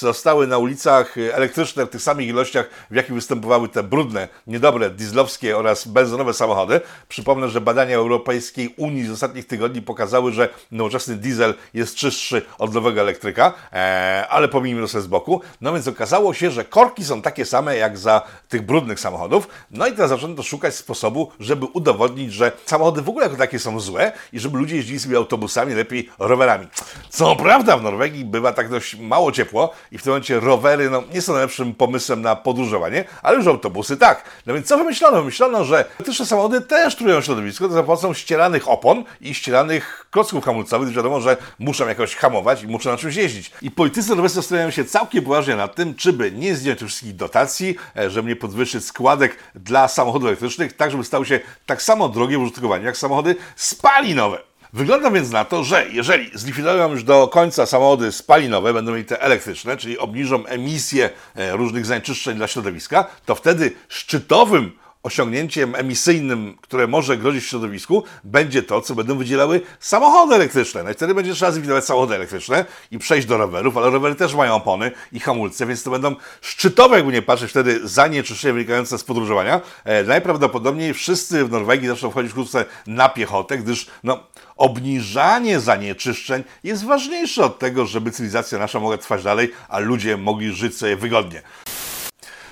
zostały 0.00 0.46
na 0.46 0.58
ulicach 0.58 1.16
elektryczne 1.32 1.86
w 1.86 1.90
tych 1.90 2.02
samych 2.02 2.28
ilościach, 2.28 2.70
w 2.90 2.94
jakich 2.94 3.14
występowały 3.14 3.68
te 3.68 3.82
brudne, 3.82 4.28
niedobre, 4.46 4.90
dieslowskie 4.90 5.56
oraz 5.56 5.88
benzynowe 5.88 6.34
samochody. 6.34 6.80
Przypomnę, 7.08 7.48
że 7.48 7.60
badania 7.60 7.96
Europejskiej 7.96 8.74
Unii 8.76 9.06
z 9.06 9.10
ostatnich 9.10 9.46
tygodni 9.46 9.82
pokazały, 9.82 10.32
że 10.32 10.48
nowoczesny 10.72 11.16
diesel 11.16 11.54
jest 11.74 11.96
czystszy 11.96 12.42
od 12.58 12.74
nowego 12.74 13.00
elektryka, 13.00 13.52
e, 13.72 14.26
ale 14.30 14.48
pomijmy 14.48 14.80
to 14.80 14.88
z 15.00 15.06
boku. 15.06 15.40
No 15.60 15.72
więc 15.72 15.88
okazało 15.88 16.34
się, 16.34 16.50
że 16.50 16.64
korki 16.64 17.04
są 17.04 17.22
takie 17.22 17.44
same 17.44 17.76
jak 17.76 17.98
za 17.98 18.22
tych 18.48 18.62
brudnych 18.62 19.00
samochodów. 19.00 19.48
No 19.70 19.86
i 19.86 19.92
teraz 19.92 20.10
zaczęto 20.10 20.42
szukać 20.42 20.74
sposobu, 20.74 21.30
żeby 21.40 21.66
udowodnić, 21.66 22.32
że 22.32 22.52
samochody 22.66 23.02
w 23.02 23.08
ogóle 23.08 23.26
jako 23.26 23.36
takie 23.36 23.58
są 23.58 23.80
złe 23.80 24.12
i 24.32 24.40
żeby 24.40 24.58
ludzie 24.58 24.76
jeździli 24.76 25.00
sobie 25.00 25.16
autobusami, 25.16 25.74
lepiej 25.74 26.10
rowerami. 26.18 26.66
Co 27.10 27.36
prawda 27.36 27.76
w 27.76 27.82
Norwegii 27.82 28.24
bywa 28.24 28.52
tak 28.52 28.68
dość 28.68 28.96
mało 28.96 29.32
ciepło 29.32 29.72
i 29.92 29.98
w 29.98 30.02
tym 30.02 30.10
momencie 30.10 30.40
rowery 30.40 30.90
no, 30.90 31.02
nie 31.14 31.22
są 31.22 31.32
najlepszym 31.32 31.74
pomysłem 31.74 32.22
na 32.22 32.36
podróżowanie, 32.36 33.04
ale 33.22 33.36
już 33.36 33.46
autobusy 33.46 33.96
tak. 33.96 34.24
No 34.46 34.54
więc 34.54 34.66
co 34.66 34.78
wymyślono? 34.78 35.16
Wymyślono, 35.16 35.64
że 35.64 35.76
elektryczne 35.76 36.26
samochody 36.26 36.60
też 36.60 36.96
trują 36.96 37.20
środowisko 37.20 37.68
za 37.68 37.82
pomocą 37.82 38.14
ścieranych 38.14 38.68
opon 38.68 39.04
i 39.20 39.34
ścieranych 39.34 40.06
klocków 40.10 40.44
hamulcowych, 40.44 40.94
wiadomo, 40.94 41.20
że 41.20 41.36
muszą 41.58 41.88
jakoś 41.88 42.16
hamować 42.16 42.62
i 42.62 42.68
muszą 42.68 42.90
na 42.90 42.96
czymś 42.96 43.16
jeździć. 43.16 43.50
I 43.62 43.70
politycy 43.70 44.10
norwescy 44.10 44.36
zastanawiają 44.36 44.70
się 44.70 44.84
całkiem 44.86 45.24
poważnie 45.24 45.56
nad 45.56 45.74
tym, 45.74 45.94
czy 45.94 46.12
by 46.12 46.32
nie 46.32 46.56
zdjąć 46.56 46.80
wszystkich 46.80 47.16
dotacji, 47.16 47.76
e, 47.96 48.10
żeby 48.10 48.28
nie 48.28 48.36
podwyższyć 48.36 48.84
składek 48.84 49.38
dla 49.54 49.88
samochodów 49.88 50.26
elektrycznych, 50.28 50.72
tak 50.72 50.90
żeby 50.90 51.04
stały 51.04 51.26
się 51.26 51.40
tak 51.66 51.82
samo 51.82 52.08
drogie 52.08 52.38
w 52.38 52.42
użytkowaniu 52.42 52.84
jak 52.84 52.96
samochody 52.96 53.36
spalinowe. 53.56 54.38
Wygląda 54.72 55.10
więc 55.10 55.30
na 55.30 55.44
to, 55.44 55.64
że 55.64 55.86
jeżeli 55.88 56.30
zlikwidują 56.34 56.90
już 56.90 57.04
do 57.04 57.28
końca 57.28 57.66
samochody 57.66 58.12
spalinowe, 58.12 58.74
będą 58.74 58.92
mieli 58.92 59.04
te 59.04 59.20
elektryczne, 59.20 59.76
czyli 59.76 59.98
obniżą 59.98 60.46
emisję 60.46 61.10
e, 61.34 61.52
różnych 61.52 61.86
zanieczyszczeń 61.86 62.36
dla 62.36 62.46
środowiska, 62.46 63.06
to 63.26 63.34
wtedy 63.34 63.72
szczytowym 63.88 64.72
osiągnięciem 65.06 65.74
emisyjnym, 65.74 66.56
które 66.60 66.86
może 66.86 67.16
grozić 67.16 67.44
środowisku, 67.44 68.04
będzie 68.24 68.62
to, 68.62 68.80
co 68.80 68.94
będą 68.94 69.18
wydzielały 69.18 69.60
samochody 69.80 70.34
elektryczne. 70.34 70.82
No 70.82 70.90
i 70.90 70.94
wtedy 70.94 71.14
będzie 71.14 71.34
trzeba 71.34 71.52
zlikwidować 71.52 71.84
samochody 71.84 72.14
elektryczne 72.14 72.64
i 72.90 72.98
przejść 72.98 73.26
do 73.26 73.36
rowerów, 73.36 73.76
ale 73.76 73.90
rowery 73.90 74.14
też 74.14 74.34
mają 74.34 74.54
opony 74.54 74.90
i 75.12 75.20
hamulce, 75.20 75.66
więc 75.66 75.82
to 75.82 75.90
będą 75.90 76.16
szczytowe, 76.40 76.96
jakby 76.96 77.12
nie 77.12 77.22
patrzeć, 77.22 77.50
wtedy 77.50 77.88
zanieczyszczenia 77.88 78.54
wynikające 78.54 78.98
z 78.98 79.04
podróżowania. 79.04 79.60
E, 79.84 80.04
najprawdopodobniej 80.04 80.94
wszyscy 80.94 81.44
w 81.44 81.50
Norwegii 81.50 81.88
zaczną 81.88 82.10
wchodzić 82.10 82.30
wkrótce 82.30 82.64
na 82.86 83.08
piechotę, 83.08 83.58
gdyż 83.58 83.86
no, 84.04 84.20
obniżanie 84.56 85.60
zanieczyszczeń 85.60 86.44
jest 86.64 86.84
ważniejsze 86.84 87.44
od 87.44 87.58
tego, 87.58 87.86
żeby 87.86 88.10
cywilizacja 88.10 88.58
nasza 88.58 88.80
mogła 88.80 88.98
trwać 88.98 89.22
dalej, 89.22 89.52
a 89.68 89.78
ludzie 89.78 90.16
mogli 90.16 90.52
żyć 90.52 90.76
sobie 90.76 90.96
wygodnie. 90.96 91.42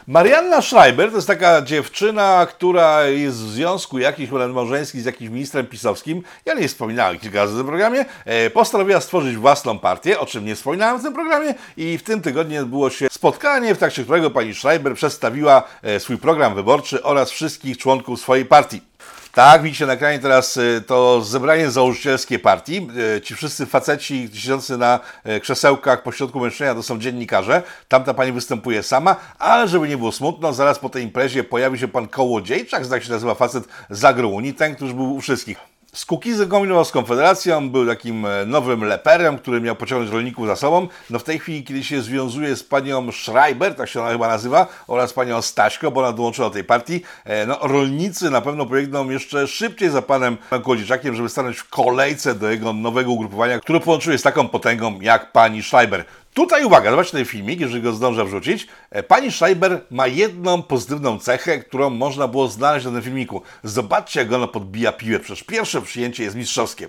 Marianna 0.07 0.63
Schreiber 0.63 1.11
to 1.11 1.17
jest 1.17 1.27
taka 1.27 1.63
dziewczyna, 1.63 2.47
która 2.47 3.05
jest 3.05 3.37
w 3.37 3.51
związku 3.51 3.99
jakiś 3.99 4.31
małżeńskim 4.31 5.01
z 5.01 5.05
jakimś 5.05 5.31
ministrem 5.31 5.67
pisowskim. 5.67 6.23
Ja 6.47 6.55
nie 6.55 6.69
wspominałem 6.69 7.19
kilka 7.19 7.39
razy 7.39 7.55
w 7.55 7.57
tym 7.57 7.67
programie. 7.67 8.05
E, 8.25 8.51
postanowiła 8.51 9.01
stworzyć 9.01 9.37
własną 9.37 9.79
partię, 9.79 10.21
o 10.21 10.27
czym 10.27 10.45
nie 10.45 10.55
wspominałem 10.55 11.01
w 11.01 11.03
tym 11.03 11.13
programie. 11.13 11.55
I 11.77 11.99
w 11.99 12.03
tym 12.03 12.21
tygodniu 12.21 12.63
odbyło 12.63 12.91
się 12.91 13.09
spotkanie, 13.11 13.75
w 13.75 13.79
trakcie 13.79 14.03
którego 14.03 14.31
pani 14.31 14.55
Schreiber 14.55 14.95
przedstawiła 14.95 15.63
e, 15.83 16.01
swój 16.01 16.19
program 16.19 16.55
wyborczy 16.55 17.03
oraz 17.03 17.31
wszystkich 17.31 17.79
członków 17.79 18.21
swojej 18.21 18.45
partii. 18.45 18.94
Tak, 19.35 19.63
widzicie 19.63 19.87
na 19.87 19.93
ekranie 19.93 20.19
teraz 20.19 20.57
y, 20.57 20.83
to 20.87 21.23
zebranie 21.23 21.71
założycielskie 21.71 22.39
partii. 22.39 22.89
Y, 23.17 23.21
ci 23.21 23.35
wszyscy 23.35 23.67
faceci 23.67 24.29
siedzący 24.35 24.77
na 24.77 25.01
y, 25.27 25.41
krzesełkach 25.41 26.03
pośrodku 26.03 26.41
mężczyzn 26.41 26.75
to 26.75 26.83
są 26.83 26.99
dziennikarze. 26.99 27.63
Tamta 27.89 28.15
pani 28.15 28.33
występuje 28.33 28.83
sama, 28.83 29.17
ale 29.39 29.69
żeby 29.69 29.89
nie 29.89 29.97
było 29.97 30.13
smutno, 30.13 30.53
zaraz 30.53 30.79
po 30.79 30.89
tej 30.89 31.03
imprezie 31.03 31.45
pojawi 31.45 31.79
się 31.79 31.89
pan 31.89 32.09
Kołodziejczak, 32.09 32.87
tak 32.87 33.05
się 33.05 33.11
nazywa 33.11 33.35
facet 33.35 33.65
z 33.91 34.05
Agrounii, 34.05 34.55
ten, 34.55 34.75
który 34.75 34.95
był 34.95 35.15
u 35.15 35.21
wszystkich. 35.21 35.74
Z 35.95 36.05
Kukizem 36.05 36.49
kombinował 36.49 36.85
z 36.85 36.91
Konfederacją, 36.91 37.71
był 37.71 37.87
takim 37.87 38.27
e, 38.27 38.47
nowym 38.47 38.85
leperem, 38.85 39.39
który 39.39 39.61
miał 39.61 39.77
pociągnąć 39.77 40.13
rolników 40.13 40.47
za 40.47 40.57
sobą. 40.57 40.89
No 41.11 41.19
w 41.19 41.23
tej 41.23 41.39
chwili, 41.39 41.65
kiedy 41.65 41.85
się 41.85 42.03
związuje 42.03 42.57
z 42.57 42.65
panią 42.65 43.13
Schreiber, 43.13 43.75
tak 43.75 43.89
się 43.89 44.01
ona 44.01 44.11
chyba 44.11 44.29
nazywa, 44.29 44.67
oraz 44.87 45.13
panią 45.13 45.43
Staśko, 45.43 45.91
bo 45.91 46.01
ona 46.01 46.13
dołączyła 46.13 46.49
do 46.49 46.55
tej 46.55 46.65
partii, 46.65 47.03
e, 47.25 47.47
no 47.47 47.59
rolnicy 47.63 48.31
na 48.31 48.41
pewno 48.41 48.67
pobiegną 48.67 49.11
jeszcze 49.11 49.47
szybciej 49.47 49.91
za 49.91 50.03
panem 50.03 50.37
Kłodzieczakiem, 50.63 51.15
żeby 51.15 51.29
stanąć 51.29 51.59
w 51.59 51.69
kolejce 51.69 52.35
do 52.35 52.51
jego 52.51 52.73
nowego 52.73 53.13
ugrupowania, 53.13 53.61
które 53.61 53.81
połączyły 53.81 54.19
z 54.19 54.23
taką 54.23 54.49
potęgą 54.49 55.01
jak 55.01 55.33
pani 55.33 55.63
Schreiber. 55.63 56.05
Tutaj 56.35 56.65
uwaga, 56.65 56.91
zobaczcie 56.91 57.13
ten 57.13 57.25
filmik, 57.25 57.61
jeżeli 57.61 57.83
go 57.83 57.93
zdążę 57.93 58.25
wrzucić. 58.25 58.67
E, 58.91 59.03
Pani 59.03 59.33
Schreiber 59.33 59.81
ma 59.91 60.07
jedną 60.07 60.63
pozytywną 60.63 61.19
cechę, 61.19 61.59
którą 61.59 61.91
można 61.91 62.29
było 62.29 62.49
znaleźć 62.49 62.87
na 62.87 62.93
tym 62.93 63.03
filmiku. 63.03 63.43
Zobaczcie, 63.63 64.21
jak 64.21 64.33
ona 64.33 64.47
podbija 64.47 64.93
piłę. 64.93 65.21
Przecież 65.21 65.43
pierwsze 65.43 65.83
przyjęcie 65.83 66.23
jest 66.23 66.37
mistrzowskie. 66.37 66.89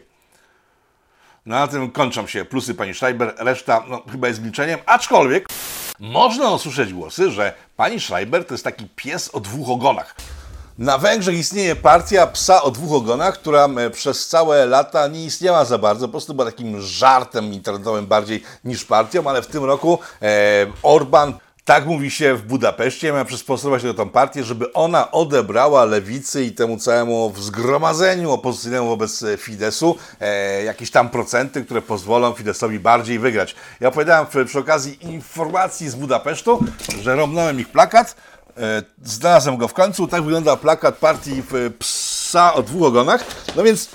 Na 1.46 1.68
tym 1.68 1.92
kończą 1.92 2.28
się 2.28 2.46
plusy 2.46 2.76
pani 2.76 2.94
Schreiber, 2.94 3.34
reszta 3.38 3.84
no, 3.90 4.04
chyba 4.12 4.28
jest 4.28 4.42
milczeniem, 4.42 4.80
aczkolwiek 4.86 5.48
można 6.00 6.52
usłyszeć 6.52 6.94
głosy, 6.94 7.32
że 7.32 7.54
pani 7.76 8.00
Schreiber 8.00 8.46
to 8.46 8.54
jest 8.54 8.64
taki 8.64 8.88
pies 8.96 9.30
o 9.36 9.40
dwóch 9.40 9.70
ogonach. 9.70 10.16
Na 10.78 10.98
Węgrzech 10.98 11.36
istnieje 11.36 11.76
partia 11.76 12.28
psa 12.28 12.62
o 12.62 12.72
dwóch 12.72 12.94
ogonach, 12.94 13.34
która 13.34 13.66
e, 13.66 13.90
przez 13.90 14.28
całe 14.28 14.66
lata 14.66 15.08
nie 15.08 15.26
istniała 15.26 15.66
za 15.66 15.78
bardzo, 15.78 16.08
po 16.08 16.12
prostu 16.12 16.34
była 16.34 16.46
takim 16.46 16.82
żartem 16.82 17.54
internetowym 17.54 18.08
bardziej 18.08 18.44
niż 18.64 18.86
partią, 18.86 19.30
ale 19.30 19.42
w 19.42 19.48
tym 19.48 19.64
roku 19.64 20.00
e, 20.22 20.68
Orban 20.84 21.34
tak 21.66 21.86
mówi 21.86 22.12
się 22.12 22.36
w 22.36 22.42
Budapeszcie, 22.42 23.14
ma 23.14 23.26
przysponsorować 23.26 23.84
do 23.84 23.94
tą 23.94 24.10
partię, 24.10 24.44
żeby 24.44 24.74
ona 24.74 25.12
odebrała 25.12 25.86
lewicy 25.86 26.44
i 26.44 26.52
temu 26.52 26.78
całemu 26.78 27.34
zgromadzeniu 27.38 28.32
opozycyjnemu 28.32 28.88
wobec 28.88 29.24
e, 29.24 29.38
Fidesu 29.38 29.98
e, 30.20 30.64
jakieś 30.64 30.92
tam 30.92 31.10
procenty, 31.10 31.66
które 31.66 31.82
pozwolą 31.82 32.34
Fidesowi 32.34 32.80
bardziej 32.80 33.20
wygrać. 33.20 33.56
Ja 33.80 33.88
opowiadałem 33.88 34.28
przy, 34.28 34.46
przy 34.46 34.60
okazji 34.60 35.14
informacji 35.14 35.90
z 35.90 35.96
Budapesztu, 35.96 36.64
że 37.02 37.16
romnąłem 37.16 37.60
ich 37.60 37.70
plakat, 37.70 38.16
znalazłem 39.04 39.58
go 39.58 39.68
w 39.68 39.74
końcu, 39.74 40.08
tak 40.08 40.24
wygląda 40.24 40.56
plakat 40.56 40.98
partii 40.98 41.44
w, 41.50 41.74
psa 41.80 42.54
o 42.54 42.64
dwóch 42.64 42.84
ogonach, 42.88 43.26
no 43.56 43.64
więc 43.64 43.90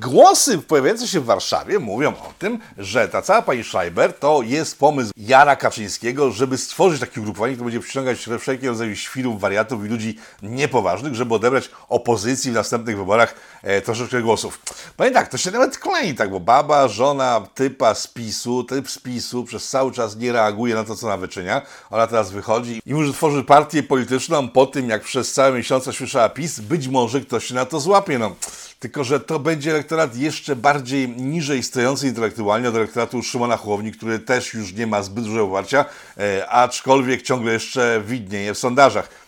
Głosy 0.00 0.58
pojawiające 0.58 1.08
się 1.08 1.20
w 1.20 1.24
Warszawie 1.24 1.78
mówią 1.78 2.10
o 2.10 2.32
tym, 2.38 2.58
że 2.78 3.08
ta 3.08 3.22
cała 3.22 3.42
pani 3.42 3.64
Schreiber 3.64 4.12
to 4.12 4.42
jest 4.42 4.78
pomysł 4.78 5.12
Jara 5.16 5.56
Kaczyńskiego, 5.56 6.30
żeby 6.30 6.58
stworzyć 6.58 7.00
takie 7.00 7.20
ugrupowanie, 7.20 7.54
które 7.54 7.64
będzie 7.64 7.80
przyciągać 7.80 8.18
wszelkiego 8.38 8.72
rodzaju 8.72 8.96
świrów, 8.96 9.40
wariatów 9.40 9.84
i 9.84 9.88
ludzi 9.88 10.18
niepoważnych, 10.42 11.14
żeby 11.14 11.34
odebrać 11.34 11.70
opozycji 11.88 12.50
w 12.50 12.54
następnych 12.54 12.96
wyborach 12.96 13.34
e, 13.62 13.80
troszeczkę 13.80 14.22
głosów. 14.22 14.60
Powiem 14.96 15.14
tak, 15.14 15.28
to 15.28 15.38
się 15.38 15.50
nawet 15.50 15.78
klei, 15.78 16.14
tak, 16.14 16.30
bo 16.30 16.40
baba, 16.40 16.88
żona 16.88 17.46
typa 17.54 17.94
z 17.94 18.06
PiSu, 18.06 18.64
typ 18.64 18.90
z 18.90 18.98
PiSu 18.98 19.44
przez 19.44 19.68
cały 19.68 19.92
czas 19.92 20.16
nie 20.16 20.32
reaguje 20.32 20.74
na 20.74 20.84
to, 20.84 20.96
co 20.96 21.06
ona 21.06 21.16
wyczynia. 21.16 21.62
Ona 21.90 22.06
teraz 22.06 22.30
wychodzi 22.30 22.82
i 22.86 22.94
może 22.94 23.12
tworzy 23.12 23.44
partię 23.44 23.82
polityczną 23.82 24.48
po 24.48 24.66
tym, 24.66 24.88
jak 24.88 25.02
przez 25.02 25.32
cały 25.32 25.56
miesiąc 25.56 25.96
słyszała 25.96 26.28
PiS, 26.28 26.60
być 26.60 26.88
może 26.88 27.20
ktoś 27.20 27.44
się 27.44 27.54
na 27.54 27.66
to 27.66 27.80
złapie. 27.80 28.18
No. 28.18 28.34
Tylko, 28.78 29.04
że 29.04 29.20
to 29.20 29.38
będzie 29.38 29.70
elektorat 29.70 30.16
jeszcze 30.16 30.56
bardziej 30.56 31.08
niżej 31.08 31.62
stojący 31.62 32.08
intelektualnie 32.08 32.68
od 32.68 32.76
elektoratu 32.76 33.22
Szymona 33.22 33.56
Chłowni, 33.56 33.92
który 33.92 34.18
też 34.18 34.54
już 34.54 34.72
nie 34.72 34.86
ma 34.86 35.02
zbyt 35.02 35.24
dużego 35.24 35.46
poparcia, 35.46 35.84
e, 36.18 36.48
aczkolwiek 36.48 37.22
ciągle 37.22 37.52
jeszcze 37.52 38.02
widnieje 38.06 38.54
w 38.54 38.58
sondażach. 38.58 39.27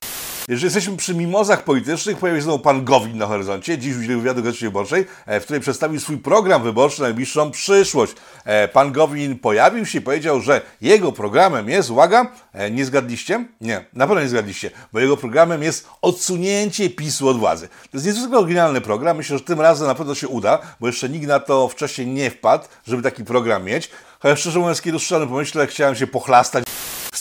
Jeżeli 0.50 0.64
jesteśmy 0.64 0.96
przy 0.96 1.14
mimozach 1.14 1.64
politycznych, 1.64 2.16
pojawił 2.16 2.40
się 2.40 2.44
znowu 2.44 2.58
pan 2.58 2.84
Gowin 2.84 3.18
na 3.18 3.26
horyzoncie. 3.26 3.78
Dziś 3.78 3.96
udzielił 3.96 4.18
wywiadu 4.18 4.42
Gazecie 4.42 4.66
Wyborczej, 4.66 5.06
e, 5.26 5.40
w 5.40 5.44
której 5.44 5.60
przedstawił 5.60 6.00
swój 6.00 6.18
program 6.18 6.62
wyborczy 6.62 7.00
na 7.00 7.06
najbliższą 7.06 7.50
przyszłość. 7.50 8.12
E, 8.44 8.68
pan 8.68 8.92
Gowin 8.92 9.38
pojawił 9.38 9.86
się 9.86 9.98
i 9.98 10.00
powiedział, 10.00 10.40
że 10.40 10.60
jego 10.80 11.12
programem 11.12 11.68
jest, 11.68 11.90
uwaga, 11.90 12.32
e, 12.52 12.70
nie 12.70 12.84
zgadliście? 12.84 13.44
Nie, 13.60 13.84
na 13.92 14.06
pewno 14.06 14.22
nie 14.22 14.28
zgadliście, 14.28 14.70
bo 14.92 15.00
jego 15.00 15.16
programem 15.16 15.62
jest 15.62 15.88
odsunięcie 16.02 16.90
PiSu 16.90 17.28
od 17.28 17.38
władzy. 17.38 17.68
To 17.68 17.96
jest 17.96 18.06
niezwykle 18.06 18.38
oryginalny 18.38 18.80
program. 18.80 19.16
Myślę, 19.16 19.38
że 19.38 19.44
tym 19.44 19.60
razem 19.60 19.86
na 19.86 19.94
pewno 19.94 20.14
się 20.14 20.28
uda, 20.28 20.58
bo 20.80 20.86
jeszcze 20.86 21.08
nikt 21.08 21.26
na 21.26 21.40
to 21.40 21.68
wcześniej 21.68 22.06
nie 22.06 22.30
wpadł, 22.30 22.64
żeby 22.86 23.02
taki 23.02 23.24
program 23.24 23.64
mieć. 23.64 23.90
Chociaż 24.20 24.40
szczerze 24.40 24.58
mówiąc, 24.58 24.82
kiedy 24.82 24.96
usłyszałem 24.96 25.28
pomyśle, 25.28 25.66
chciałem 25.66 25.94
się 25.94 26.06
pochlastać. 26.06 26.69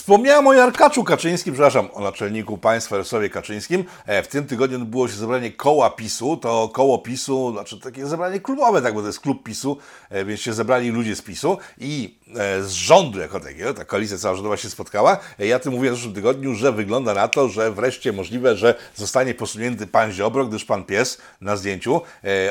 Wspomniałem 0.10 0.48
o 0.48 0.54
Jarkaczu 0.54 1.04
Kaczyńskim, 1.04 1.54
przepraszam, 1.54 1.90
o 1.94 2.02
naczelniku 2.02 2.58
państwa 2.58 2.96
Jarosławie 2.96 3.30
Kaczyńskim. 3.30 3.84
E, 4.06 4.24
w 4.24 4.28
tym 4.28 4.48
tygodniu 4.48 4.78
odbyło 4.78 5.08
się 5.08 5.14
zebranie 5.14 5.52
koła 5.52 5.90
PiSu. 5.90 6.38
To 6.38 6.70
koło 6.70 6.98
PiSu, 6.98 7.52
znaczy 7.52 7.80
takie 7.80 8.06
zebranie 8.06 8.40
klubowe, 8.40 8.82
tak, 8.82 8.94
bo 8.94 9.02
to 9.02 9.08
jest 9.08 9.20
klub 9.20 9.44
PiSu, 9.44 9.78
e, 10.10 10.26
więc 10.26 10.42
się 10.42 10.54
zebrali 10.54 10.90
ludzie 10.90 11.16
z 11.16 11.22
PiSu 11.22 11.58
i 11.78 12.18
e, 12.36 12.64
z 12.64 12.72
rządu 12.72 13.20
jako 13.20 13.40
takiego, 13.40 13.74
ta 13.74 13.86
koalicja 13.86 14.18
cała 14.18 14.36
rządowa 14.36 14.58
się 14.58 14.70
spotkała. 14.70 15.18
Ja 15.40 15.60
tym 15.60 15.74
mówiłem 15.74 15.96
w 15.96 15.98
zeszłym 15.98 16.16
tygodniu, 16.16 16.56
że 16.56 16.72
wygląda 16.72 17.14
na 17.14 17.28
to, 17.28 17.50
że 17.50 17.72
wreszcie 17.72 18.14
możliwe, 18.14 18.56
że 18.56 18.76
zostanie 18.96 19.34
posunięty 19.34 19.88
pan 19.88 20.12
Ziobro, 20.12 20.46
gdyż 20.46 20.66
pan 20.66 20.84
pies 20.84 21.22
na 21.42 21.56
zdjęciu 21.56 22.02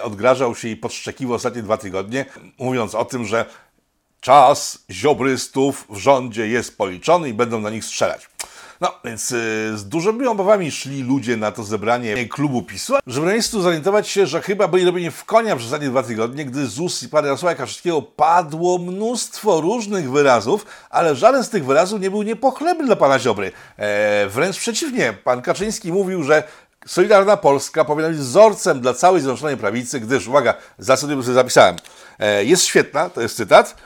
odgrażał 0.03 0.55
się 0.55 0.68
i 0.68 0.77
podszczekiwał 0.77 1.35
ostatnie 1.35 1.62
dwa 1.62 1.77
tygodnie, 1.77 2.27
mówiąc 2.59 2.94
o 2.94 3.05
tym, 3.05 3.25
że 3.25 3.47
Czas 4.20 4.78
ziobrystów 4.90 5.87
w 5.90 5.96
rządzie 5.96 6.48
jest 6.48 6.78
policzony 6.78 7.28
i 7.28 7.35
będą 7.35 7.61
na 7.61 7.70
nich 7.70 7.85
strzelać. 7.85 8.28
No, 8.81 8.92
więc 9.04 9.33
y, 9.33 9.78
z 9.78 9.88
dużymi 9.88 10.26
obawami 10.26 10.70
szli 10.70 11.02
ludzie 11.02 11.37
na 11.37 11.52
to 11.52 11.64
zebranie 11.64 12.28
klubu 12.28 12.62
PiSu, 12.62 12.94
żeby 13.07 13.26
na 13.26 13.33
miejscu 13.33 13.62
zorientować 13.62 14.09
się, 14.09 14.26
że 14.26 14.42
chyba 14.42 14.68
byli 14.68 14.85
robieni 14.85 15.11
w 15.11 15.24
konia 15.24 15.57
przez 15.57 15.66
ostatnie 15.66 15.88
dwa 15.88 16.02
tygodnie, 16.02 16.44
gdy 16.44 16.66
z 16.66 16.78
ust 16.78 17.11
pana 17.11 17.26
Jarosława 17.26 17.54
Kaczyńskiego 17.54 18.02
padło 18.02 18.78
mnóstwo 18.78 19.61
różnych 19.61 20.11
wyrazów, 20.11 20.66
ale 20.90 21.16
żaden 21.16 21.44
z 21.44 21.50
tych 21.50 21.64
wyrazów 21.64 22.00
nie 22.00 22.11
był 22.11 22.22
niepochlebny 22.22 22.87
dla 22.87 22.96
pana 22.96 23.18
Ziobry. 23.18 23.52
E, 23.76 24.26
wręcz 24.28 24.59
przeciwnie, 24.59 25.12
pan 25.24 25.42
Kaczyński 25.42 25.92
mówił, 25.92 26.22
że 26.22 26.42
Solidarna 26.87 27.37
Polska 27.37 27.85
powinna 27.85 28.09
być 28.09 28.18
wzorcem 28.18 28.81
dla 28.81 28.94
całej 28.94 29.20
Zjednoczonej 29.20 29.57
Prawicy, 29.57 30.00
gdyż, 30.00 30.28
uwaga, 30.28 30.54
za 30.78 30.96
sobie 30.96 31.22
zapisałem, 31.22 31.76
e, 32.18 32.44
jest 32.44 32.64
świetna, 32.64 33.11
to 33.11 33.20
jest 33.20 33.37
cytat, 33.37 33.76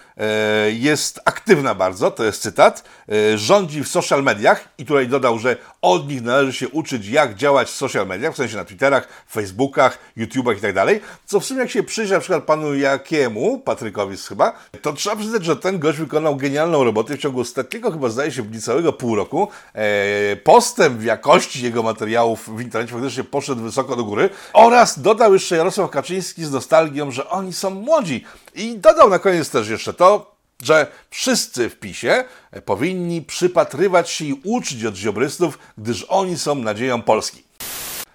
jest 0.72 1.20
aktywna 1.24 1.74
bardzo, 1.74 2.10
to 2.10 2.24
jest 2.24 2.42
cytat, 2.42 2.84
e, 3.08 3.38
rządzi 3.38 3.84
w 3.84 3.88
social 3.88 4.22
mediach 4.22 4.68
i 4.78 4.84
tutaj 4.84 5.08
dodał, 5.08 5.38
że 5.38 5.56
od 5.82 6.08
nich 6.08 6.22
należy 6.22 6.52
się 6.52 6.68
uczyć, 6.68 7.08
jak 7.08 7.34
działać 7.34 7.68
w 7.68 7.76
social 7.76 8.06
mediach, 8.06 8.32
w 8.32 8.36
sensie 8.36 8.56
na 8.56 8.64
Twitterach, 8.64 9.08
Facebookach, 9.30 9.98
YouTubach 10.16 10.58
i 10.58 10.60
tak 10.60 10.74
dalej, 10.74 11.00
co 11.26 11.40
w 11.40 11.44
sumie 11.44 11.60
jak 11.60 11.70
się 11.70 11.82
przyjrzy 11.82 12.14
na 12.14 12.20
przykład 12.20 12.44
panu 12.44 12.74
Jakiemu, 12.74 13.58
Patrykowi 13.58 14.16
chyba, 14.16 14.52
to 14.82 14.92
trzeba 14.92 15.16
przyznać, 15.16 15.44
że 15.44 15.56
ten 15.56 15.78
gość 15.78 15.98
wykonał 15.98 16.36
genialną 16.36 16.84
robotę 16.84 17.16
w 17.16 17.20
ciągu 17.20 17.40
ostatniego 17.40 17.90
chyba 17.90 18.08
zdaje 18.08 18.32
się 18.32 18.42
niecałego 18.42 18.92
pół 18.92 19.16
roku. 19.16 19.48
E, 19.74 20.36
postęp 20.36 20.98
w 20.98 21.04
jakości 21.04 21.64
jego 21.64 21.82
materiałów 21.82 22.56
w 22.56 22.60
internecie 22.60 22.92
faktycznie 22.92 23.24
poszedł 23.24 23.62
wysoko 23.62 23.96
do 23.96 24.04
góry. 24.04 24.30
Oraz 24.52 25.00
dodał 25.00 25.34
jeszcze 25.34 25.56
Jarosław 25.56 25.90
Kaczyński 25.90 26.44
z 26.44 26.50
nostalgią, 26.50 27.10
że 27.10 27.28
oni 27.28 27.52
są 27.52 27.70
młodzi. 27.70 28.24
I 28.54 28.78
dodał 28.78 29.10
na 29.10 29.18
koniec 29.18 29.50
też 29.50 29.68
jeszcze 29.68 29.94
to, 29.94 30.11
że 30.62 30.86
wszyscy 31.10 31.70
w 31.70 31.78
PiSie 31.78 32.24
powinni 32.64 33.22
przypatrywać 33.22 34.10
się 34.10 34.24
i 34.24 34.40
uczyć 34.44 34.84
od 34.84 34.94
ziobrystów, 34.94 35.58
gdyż 35.78 36.06
oni 36.08 36.38
są 36.38 36.54
nadzieją 36.54 37.02
Polski. 37.02 37.42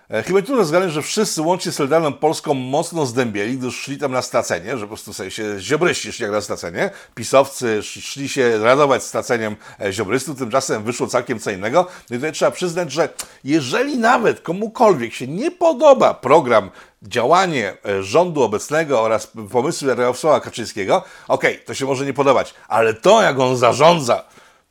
E, 0.10 0.24
chyba 0.24 0.42
trudno 0.42 0.66
zgadnąć, 0.66 0.94
że 0.94 1.02
wszyscy 1.02 1.42
łącznie 1.42 1.72
z 1.72 1.76
Solidarną 1.76 2.14
Polską 2.14 2.54
mocno 2.54 3.06
zdębieli, 3.06 3.58
gdyż 3.58 3.76
szli 3.76 3.98
tam 3.98 4.12
na 4.12 4.22
stacenie, 4.22 4.78
że 4.78 4.82
po 4.82 4.88
prostu 4.88 5.14
sobie 5.14 5.32
się 5.32 5.60
ziobryści 5.60 6.14
szli 6.14 6.24
jak 6.24 6.32
na 6.32 6.42
stacenie. 6.42 6.90
Pisowcy 7.16 7.84
szli 7.84 8.30
się 8.30 8.60
radować 8.60 9.04
staceniem 9.04 9.56
e, 9.80 9.94
ziobrystów, 9.94 10.38
tymczasem 10.38 10.84
wyszło 10.84 11.08
całkiem 11.08 11.40
co 11.40 11.52
innego. 11.52 11.88
No 12.10 12.16
i 12.16 12.20
tutaj 12.20 12.32
trzeba 12.32 12.52
przyznać, 12.52 12.92
że 12.92 13.10
jeżeli 13.44 13.98
nawet 13.98 14.42
komukolwiek 14.42 15.14
się 15.14 15.28
nie 15.28 15.52
podoba 15.52 16.14
program 16.14 16.70
działanie 17.04 17.78
e, 17.86 18.04
rządu 18.04 18.44
obecnego 18.44 19.02
oraz 19.02 19.32
pomysły 19.52 19.88
Jarosława 19.88 20.40
Kaczyńskiego, 20.40 21.04
okej, 21.28 21.54
okay, 21.54 21.66
to 21.66 21.74
się 21.74 21.86
może 21.86 22.06
nie 22.06 22.14
podobać, 22.14 22.54
ale 22.68 22.94
to, 22.94 23.22
jak 23.22 23.40
on 23.40 23.58
zarządza 23.58 24.24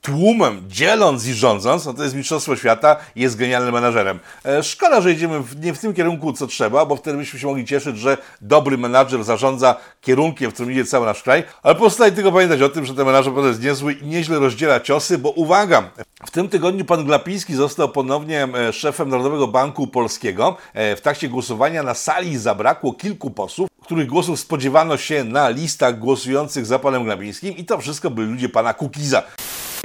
tłumem, 0.07 0.63
dzieląc 0.69 1.27
i 1.27 1.35
rządząc, 1.35 1.87
no 1.87 1.95
to 1.95 2.03
jest 2.03 2.15
mistrzostwo 2.15 2.57
świata 2.57 2.97
i 3.17 3.23
jest 3.23 3.37
genialnym 3.37 3.75
menadżerem. 3.75 4.19
E, 4.45 4.63
szkoda, 4.63 5.01
że 5.01 5.13
idziemy 5.13 5.41
w, 5.41 5.65
nie 5.65 5.75
w 5.75 5.79
tym 5.79 5.95
kierunku, 5.95 6.33
co 6.33 6.47
trzeba, 6.47 6.87
bo 6.87 6.97
wtedy 6.97 7.19
byśmy 7.19 7.39
się 7.39 7.47
mogli 7.47 7.65
cieszyć, 7.65 7.99
że 7.99 8.19
dobry 8.41 8.79
menadżer 8.79 9.25
zarządza 9.25 9.77
kierunkiem, 10.01 10.51
w 10.51 10.55
którym 10.55 10.73
idzie 10.73 10.85
cały 10.85 11.07
nasz 11.07 11.23
kraj, 11.23 11.45
ale 11.63 11.75
pozostaje 11.75 12.13
tylko 12.13 12.33
pamiętać 12.33 12.63
o 12.63 12.69
tym, 12.69 12.87
że 12.87 12.95
ten 12.95 13.07
menadżer 13.07 13.33
jest 13.35 13.63
niezły 13.63 13.93
i 13.93 14.07
nieźle 14.07 14.39
rozdziela 14.39 14.81
ciosy, 14.81 15.19
bo 15.19 15.31
uwaga, 15.31 15.91
w 16.27 16.31
tym 16.31 16.49
tygodniu 16.49 16.85
pan 16.85 17.05
Glapiński 17.05 17.55
został 17.55 17.89
ponownie 17.89 18.49
e, 18.69 18.73
szefem 18.73 19.09
Narodowego 19.09 19.49
Banku 19.49 19.87
Polskiego. 19.87 20.57
E, 20.75 20.97
w 20.97 21.01
trakcie 21.01 21.29
głosowania 21.29 21.83
na 21.83 21.95
sali 21.95 22.39
zabrakło 22.39 22.93
kilku 22.93 23.31
posłów, 23.31 23.69
których 23.83 24.07
głosów 24.07 24.41
spodziewano 24.41 24.97
się 24.97 25.25
na 25.25 25.49
listach 25.49 25.99
głosujących 25.99 26.67
za 26.67 26.79
panem 26.79 27.05
Glapińskim 27.05 27.57
i 27.57 27.65
to 27.65 27.79
wszystko 27.79 28.11
byli 28.11 28.31
ludzie 28.31 28.49
pana 28.49 28.75
Kukiza. 28.75 29.23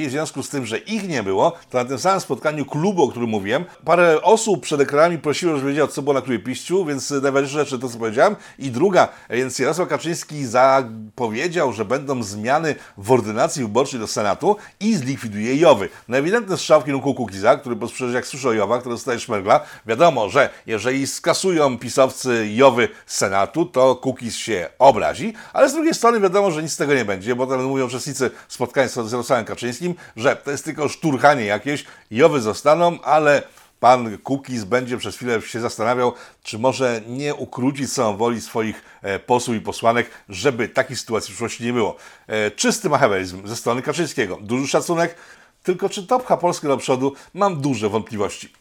I 0.02 0.08
w 0.08 0.12
związku 0.12 0.44
z 0.44 0.50
tym, 0.50 0.66
że 0.66 0.78
ich 0.78 1.08
nie 1.08 1.24
było, 1.24 1.54
to 1.70 1.78
na 1.78 1.86
tym 1.86 2.00
samym 2.00 2.22
spotkaniu 2.22 2.66
klubu, 2.66 3.04
o 3.04 3.08
którym 3.08 3.30
mówiłem, 3.30 3.66
parę 3.86 4.22
osób 4.22 4.64
przed 4.64 4.82
ekranami 4.82 5.18
prosiło, 5.18 5.58
żeby 5.58 5.70
wiedział, 5.70 5.88
co 5.88 6.02
było 6.02 6.14
na 6.14 6.22
piściu, 6.22 6.86
więc 6.86 7.12
najważniejsza 7.12 7.58
rzecz 7.58 7.82
to, 7.82 7.90
co 7.90 7.98
powiedziałem. 7.98 8.36
I 8.60 8.72
druga, 8.72 9.08
więc 9.30 9.60
Jarosław 9.60 9.90
Kaczyński 9.90 10.46
zapowiedział, 10.46 11.74
że 11.74 11.86
będą 11.86 12.24
zmiany 12.24 12.76
w 12.98 13.12
ordynacji 13.12 13.62
wyborczej 13.62 14.00
do 14.00 14.08
Senatu 14.08 14.56
i 14.80 14.96
zlikwiduje 14.96 15.56
Jowy. 15.56 15.90
No 16.08 16.18
ewidentny 16.18 16.58
strzał 16.58 16.82
w 16.82 16.86
kierunku 16.86 17.14
Kukiza, 17.14 17.58
który 17.58 17.76
przecież 17.76 18.14
jak 18.14 18.28
słyszę 18.28 18.50
o 18.50 18.54
Jowach, 18.54 18.84
to 18.84 18.90
dostaje 18.90 19.20
szmergla. 19.20 19.60
Wiadomo, 19.86 20.30
że 20.30 20.50
jeżeli 20.66 21.08
skasują 21.08 21.78
pisowcy 21.78 22.48
Jowy 22.52 22.90
z 23.06 23.18
Senatu, 23.18 23.66
to 23.66 23.96
Kukiz 23.96 24.36
się 24.36 24.70
obrazi, 24.80 25.34
ale 25.54 25.70
z 25.70 25.74
drugiej 25.74 25.94
strony 25.94 26.20
wiadomo, 26.20 26.52
że 26.52 26.64
nic 26.64 26.72
z 26.72 26.78
tego 26.78 26.94
nie 26.94 27.06
będzie, 27.06 27.36
bo 27.36 27.48
tam 27.48 27.64
mówią 27.64 27.86
uczestnicy 27.86 28.32
spotkania 28.48 28.88
z 28.88 29.12
Jarosławem 29.12 29.46
Kaczyńskim, 29.46 29.90
że 30.15 30.36
to 30.36 30.51
jest 30.51 30.65
tylko 30.65 30.89
szturchanie 30.89 31.45
jakieś, 31.45 31.86
Jowy 32.12 32.41
zostaną, 32.41 33.01
ale 33.01 33.43
pan 33.80 34.17
Kukiz 34.17 34.63
będzie 34.63 34.97
przez 34.97 35.15
chwilę 35.15 35.41
się 35.41 35.60
zastanawiał, 35.60 36.13
czy 36.43 36.60
może 36.60 37.01
nie 37.08 37.36
ukrócić 37.36 37.93
samą 37.93 38.17
woli 38.17 38.41
swoich 38.41 38.84
e, 39.01 39.19
posłów 39.19 39.58
i 39.58 39.62
posłanek, 39.62 40.12
żeby 40.30 40.69
takiej 40.69 40.97
sytuacji 40.97 41.27
w 41.27 41.32
przyszłości 41.32 41.63
nie 41.63 41.73
było. 41.73 41.95
E, 42.27 42.51
czysty 42.51 42.89
machiawelizm 42.89 43.47
ze 43.47 43.56
strony 43.56 43.82
Kaczyńskiego. 43.82 44.38
Duży 44.41 44.67
szacunek, 44.67 45.15
tylko 45.63 45.89
czy 45.89 46.08
to 46.08 46.19
pcha 46.19 46.38
Polskę 46.38 46.67
do 46.67 46.77
przodu, 46.77 47.13
mam 47.34 47.62
duże 47.62 47.89
wątpliwości. 47.89 48.61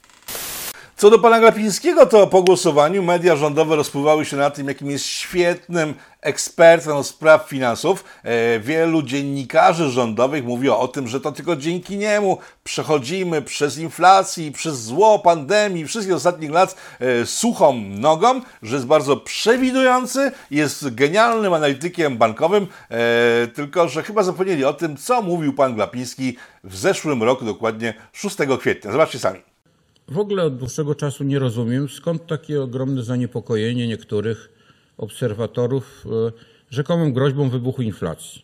Co 1.01 1.11
do 1.11 1.19
pana 1.19 1.41
Glapińskiego, 1.41 2.07
to 2.07 2.27
po 2.27 2.43
głosowaniu 2.43 3.03
media 3.03 3.37
rządowe 3.37 3.77
rozpływały 3.77 4.25
się 4.25 4.37
na 4.37 4.51
tym, 4.51 4.69
jakim 4.69 4.91
jest 4.91 5.05
świetnym 5.05 5.95
ekspertem 6.21 6.97
od 6.97 7.07
spraw 7.07 7.49
finansów. 7.49 8.05
E, 8.23 8.61
wielu 8.61 9.03
dziennikarzy 9.03 9.91
rządowych 9.91 10.45
mówiło 10.45 10.81
o 10.81 10.89
tym, 10.89 11.09
że 11.09 11.21
to 11.21 11.33
tylko 11.33 11.57
dzięki 11.57 11.97
niemu 11.97 12.39
przechodzimy 12.65 13.43
przez 13.43 13.79
inflację, 13.79 14.53
przez 14.53 14.83
zło 14.83 15.19
pandemii, 15.19 15.87
wszystkich 15.87 16.17
ostatnich 16.17 16.51
lat 16.51 16.77
e, 17.01 17.27
suchą 17.27 17.73
nogą, 17.89 18.41
że 18.63 18.77
jest 18.77 18.87
bardzo 18.87 19.17
przewidujący, 19.17 20.33
jest 20.51 20.95
genialnym 20.95 21.53
analitykiem 21.53 22.17
bankowym, 22.19 22.67
e, 22.91 23.47
tylko 23.47 23.89
że 23.89 24.03
chyba 24.03 24.23
zapomnieli 24.23 24.65
o 24.65 24.73
tym, 24.73 24.97
co 24.97 25.23
mówił 25.23 25.53
pan 25.53 25.75
Glapiński 25.75 26.37
w 26.65 26.77
zeszłym 26.77 27.23
roku, 27.23 27.45
dokładnie 27.45 27.95
6 28.13 28.37
kwietnia. 28.59 28.93
Zobaczcie 28.93 29.19
sami. 29.19 29.50
W 30.11 30.19
ogóle 30.19 30.43
od 30.43 30.57
dłuższego 30.57 30.95
czasu 30.95 31.25
nie 31.25 31.39
rozumiem, 31.39 31.89
skąd 31.89 32.27
takie 32.27 32.63
ogromne 32.63 33.03
zaniepokojenie 33.03 33.89
niektórych 33.89 34.49
obserwatorów 34.99 36.05
e, 36.07 36.33
rzekomą 36.71 37.13
groźbą 37.13 37.51
wybuchu 37.51 37.83
inflacji. 37.83 38.43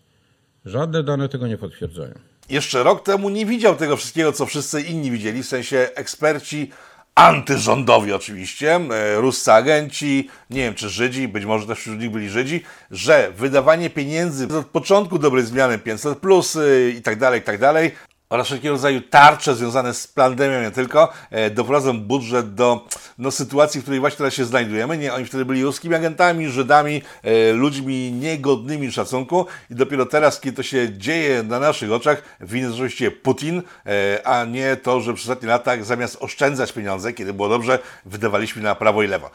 Żadne 0.64 1.02
dane 1.02 1.28
tego 1.28 1.46
nie 1.46 1.58
potwierdzają. 1.58 2.14
Jeszcze 2.48 2.82
rok 2.82 3.02
temu 3.02 3.28
nie 3.28 3.46
widział 3.46 3.76
tego 3.76 3.96
wszystkiego, 3.96 4.32
co 4.32 4.46
wszyscy 4.46 4.80
inni 4.80 5.10
widzieli, 5.10 5.42
w 5.42 5.46
sensie 5.46 5.88
eksperci 5.94 6.70
antyrządowi 7.14 8.12
oczywiście, 8.12 8.74
e, 8.74 9.20
ruscy 9.20 9.52
agenci, 9.52 10.28
nie 10.50 10.60
wiem 10.60 10.74
czy 10.74 10.88
Żydzi, 10.88 11.28
być 11.28 11.44
może 11.44 11.66
też 11.66 11.78
wśród 11.78 11.98
nich 12.00 12.10
byli 12.10 12.28
Żydzi, 12.28 12.62
że 12.90 13.32
wydawanie 13.36 13.90
pieniędzy 13.90 14.58
od 14.58 14.66
początku 14.66 15.18
dobrej 15.18 15.44
zmiany 15.44 15.78
500 15.78 16.18
plus 16.18 16.58
i 16.98 17.02
tak 17.02 17.18
dalej, 17.18 17.40
i 17.40 17.44
tak 17.44 17.60
dalej, 17.60 17.90
oraz 18.30 18.46
wszelkiego 18.46 18.74
rodzaju 18.74 19.00
tarcze 19.00 19.54
związane 19.54 19.94
z 19.94 20.06
pandemią, 20.06 20.60
nie 20.60 20.70
tylko, 20.70 21.12
e, 21.30 21.50
doprowadzą 21.50 22.00
budżet 22.00 22.54
do 22.54 22.86
no, 23.18 23.30
sytuacji, 23.30 23.80
w 23.80 23.82
której 23.84 24.00
właśnie 24.00 24.18
teraz 24.18 24.34
się 24.34 24.44
znajdujemy. 24.44 24.98
Nie, 24.98 25.14
oni 25.14 25.24
wtedy 25.24 25.44
byli 25.44 25.64
ruskimi 25.64 25.94
agentami, 25.94 26.48
Żydami, 26.48 27.02
e, 27.22 27.52
ludźmi 27.52 28.12
niegodnymi 28.12 28.92
szacunku 28.92 29.46
i 29.70 29.74
dopiero 29.74 30.06
teraz, 30.06 30.40
kiedy 30.40 30.56
to 30.56 30.62
się 30.62 30.98
dzieje 30.98 31.42
na 31.42 31.60
naszych 31.60 31.92
oczach, 31.92 32.22
winny 32.40 32.72
oczywiście 32.72 33.10
Putin, 33.10 33.62
e, 33.86 34.26
a 34.26 34.44
nie 34.44 34.76
to, 34.76 35.00
że 35.00 35.14
przez 35.14 35.28
ostatnie 35.28 35.48
lata 35.48 35.84
zamiast 35.84 36.16
oszczędzać 36.20 36.72
pieniądze, 36.72 37.12
kiedy 37.12 37.32
było 37.32 37.48
dobrze, 37.48 37.78
wydawaliśmy 38.04 38.62
na 38.62 38.74
prawo 38.74 39.02
i 39.02 39.06
lewo. 39.06 39.30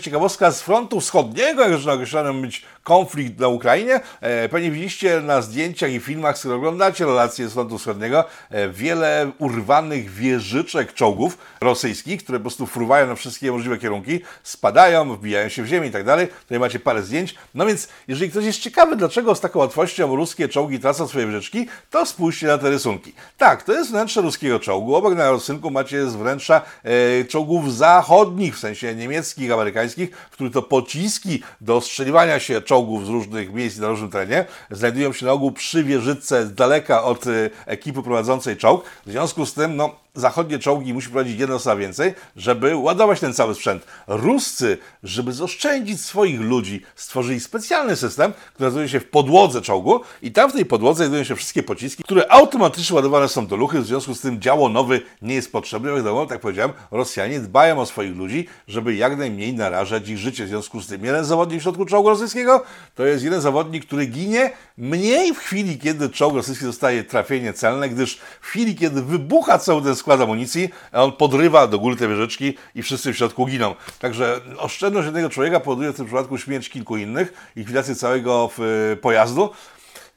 Ciekawostka 0.00 0.50
z 0.50 0.62
frontu 0.62 1.00
wschodniego, 1.00 1.62
jak 1.62 1.72
już 1.72 1.86
określano 1.86 2.34
być 2.34 2.62
konflikt 2.82 3.38
na 3.38 3.48
Ukrainie. 3.48 4.00
E, 4.20 4.48
pewnie 4.48 4.70
widzieliście 4.70 5.20
na 5.20 5.42
zdjęciach 5.42 5.90
i 5.90 6.00
filmach, 6.00 6.36
z 6.36 6.40
których 6.40 6.58
oglądacie 6.58 7.04
relacje 7.04 7.48
z 7.48 7.52
frontu 7.52 7.78
wschodniego, 7.78 8.24
e, 8.50 8.68
wiele 8.68 9.30
urwanych 9.38 10.10
wieżyczek 10.10 10.94
czołgów 10.94 11.38
rosyjskich, 11.60 12.24
które 12.24 12.38
po 12.38 12.42
prostu 12.42 12.66
fruwają 12.66 13.06
na 13.06 13.14
wszystkie 13.14 13.52
możliwe 13.52 13.78
kierunki, 13.78 14.20
spadają, 14.42 15.16
wbijają 15.16 15.48
się 15.48 15.62
w 15.62 15.66
ziemię 15.66 15.88
i 15.88 15.90
tak 15.90 16.04
dalej. 16.04 16.28
Tutaj 16.42 16.58
macie 16.58 16.80
parę 16.80 17.02
zdjęć. 17.02 17.34
No 17.54 17.66
więc, 17.66 17.88
jeżeli 18.08 18.30
ktoś 18.30 18.44
jest 18.44 18.60
ciekawy, 18.60 18.96
dlaczego 18.96 19.34
z 19.34 19.40
taką 19.40 19.58
łatwością 19.58 20.16
ruskie 20.16 20.48
czołgi 20.48 20.80
tracą 20.80 21.08
swoje 21.08 21.26
wieżyczki, 21.26 21.66
to 21.90 22.06
spójrzcie 22.06 22.46
na 22.46 22.58
te 22.58 22.70
rysunki. 22.70 23.12
Tak, 23.38 23.62
to 23.62 23.72
jest 23.72 23.90
wnętrze 23.90 24.20
ruskiego 24.20 24.60
czołgu. 24.60 24.94
Obok 24.94 25.14
na 25.14 25.32
rysunku 25.32 25.70
macie 25.70 26.10
z 26.10 26.16
wnętrza 26.16 26.62
e, 26.84 27.24
czołgów 27.24 27.74
zachodnich, 27.76 28.56
w 28.56 28.58
sensie 28.58 28.94
niemieckich, 28.94 29.52
amerykańskich, 29.52 29.81
w 30.30 30.32
których 30.32 30.52
to 30.52 30.62
pociski 30.62 31.42
do 31.60 31.76
ostrzeliwania 31.76 32.40
się 32.40 32.62
czołgów 32.62 33.06
z 33.06 33.08
różnych 33.08 33.52
miejsc 33.52 33.78
na 33.78 33.88
różnym 33.88 34.10
terenie 34.10 34.44
znajdują 34.70 35.12
się 35.12 35.26
na 35.26 35.32
ogół 35.32 35.52
przy 35.52 35.84
wieżyce 35.84 36.46
z 36.46 36.54
daleka 36.54 37.02
od 37.02 37.26
y, 37.26 37.50
ekipy 37.66 38.02
prowadzącej 38.02 38.56
czołg. 38.56 38.84
W 39.06 39.10
związku 39.10 39.46
z 39.46 39.54
tym, 39.54 39.76
no, 39.76 39.94
zachodnie 40.14 40.58
czołgi 40.58 40.94
musi 40.94 41.08
prowadzić 41.08 41.40
jedna 41.40 41.54
osoba 41.54 41.76
więcej, 41.76 42.14
żeby 42.36 42.76
ładować 42.76 43.20
ten 43.20 43.34
cały 43.34 43.54
sprzęt. 43.54 43.86
Ruscy, 44.06 44.78
żeby 45.02 45.32
zaoszczędzić 45.32 46.00
swoich 46.00 46.40
ludzi, 46.40 46.82
stworzyli 46.96 47.40
specjalny 47.40 47.96
system, 47.96 48.32
który 48.54 48.70
znajduje 48.70 48.88
się 48.88 49.00
w 49.00 49.10
podłodze 49.10 49.62
czołgu 49.62 50.00
i 50.22 50.32
tam 50.32 50.50
w 50.50 50.52
tej 50.52 50.64
podłodze 50.64 50.96
znajdują 50.96 51.24
się 51.24 51.36
wszystkie 51.36 51.62
pociski, 51.62 52.04
które 52.04 52.32
automatycznie 52.32 52.96
ładowane 52.96 53.28
są 53.28 53.46
do 53.46 53.56
luchy, 53.56 53.80
w 53.80 53.86
związku 53.86 54.14
z 54.14 54.20
tym 54.20 54.40
działo 54.40 54.68
nowy 54.68 55.00
nie 55.22 55.34
jest 55.34 55.52
potrzebny. 55.52 55.94
Wiadomo, 55.94 56.26
tak 56.26 56.40
powiedziałem, 56.40 56.72
Rosjanie 56.90 57.40
dbają 57.40 57.80
o 57.80 57.86
swoich 57.86 58.16
ludzi, 58.16 58.48
żeby 58.68 58.94
jak 58.94 59.18
najmniej 59.18 59.54
narażać 59.54 60.08
ich 60.08 60.18
życie. 60.18 60.44
W 60.44 60.48
związku 60.48 60.80
z 60.80 60.86
tym 60.86 61.04
jeden 61.04 61.24
zawodnik 61.24 61.60
w 61.60 61.62
środku 61.62 61.86
czołgu 61.86 62.08
rosyjskiego 62.08 62.64
to 62.94 63.06
jest 63.06 63.24
jeden 63.24 63.40
zawodnik, 63.40 63.86
który 63.86 64.06
ginie 64.06 64.50
mniej 64.78 65.34
w 65.34 65.38
chwili, 65.38 65.78
kiedy 65.78 66.08
czołg 66.08 66.34
rosyjski 66.34 66.64
dostaje 66.64 67.04
trafienie 67.04 67.52
celne, 67.52 67.88
gdyż 67.88 68.20
w 68.40 68.46
chwili, 68.46 68.76
kiedy 68.76 69.02
wybucha 69.02 69.58
cały 69.58 69.82
ten 69.82 69.96
skład 70.02 70.20
amunicji, 70.20 70.68
a 70.92 71.02
on 71.02 71.12
podrywa 71.12 71.66
do 71.66 71.78
góry 71.78 71.96
te 71.96 72.08
wieżyczki 72.08 72.54
i 72.74 72.82
wszyscy 72.82 73.12
w 73.12 73.16
środku 73.16 73.46
giną. 73.46 73.74
Także 73.98 74.40
oszczędność 74.58 75.04
jednego 75.04 75.30
człowieka 75.30 75.60
powoduje 75.60 75.92
w 75.92 75.96
tym 75.96 76.06
przypadku 76.06 76.38
śmierć 76.38 76.68
kilku 76.68 76.96
innych, 76.96 77.52
likwidację 77.56 77.94
całego 77.94 78.50
y, 78.92 78.96
pojazdu. 78.96 79.50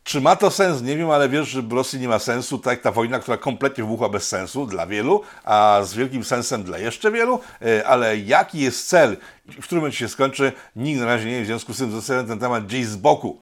Czy 0.03 0.21
ma 0.21 0.35
to 0.35 0.51
sens? 0.51 0.81
Nie 0.81 0.97
wiem, 0.97 1.09
ale 1.09 1.29
wiesz, 1.29 1.47
że 1.47 1.61
w 1.61 1.71
Rosji 1.71 1.99
nie 1.99 2.07
ma 2.07 2.19
sensu, 2.19 2.57
tak 2.57 2.71
jak 2.71 2.81
ta 2.81 2.91
wojna, 2.91 3.19
która 3.19 3.37
kompletnie 3.37 3.83
wybuchła 3.83 4.09
bez 4.09 4.27
sensu 4.27 4.65
dla 4.65 4.87
wielu, 4.87 5.21
a 5.43 5.79
z 5.83 5.93
wielkim 5.93 6.23
sensem 6.23 6.63
dla 6.63 6.77
jeszcze 6.77 7.11
wielu, 7.11 7.39
y, 7.61 7.87
ale 7.87 8.17
jaki 8.17 8.59
jest 8.59 8.87
cel, 8.87 9.17
w 9.47 9.63
którym 9.63 9.81
momencie 9.81 9.97
się 9.97 10.07
skończy, 10.07 10.51
nikt 10.75 10.99
na 10.99 11.05
razie 11.05 11.31
nie 11.31 11.43
w 11.43 11.45
związku 11.45 11.73
z 11.73 11.77
tym 11.77 11.91
zostawiam 11.91 12.27
ten 12.27 12.39
temat 12.39 12.65
gdzieś 12.65 12.85
z 12.85 12.95
boku. 12.95 13.39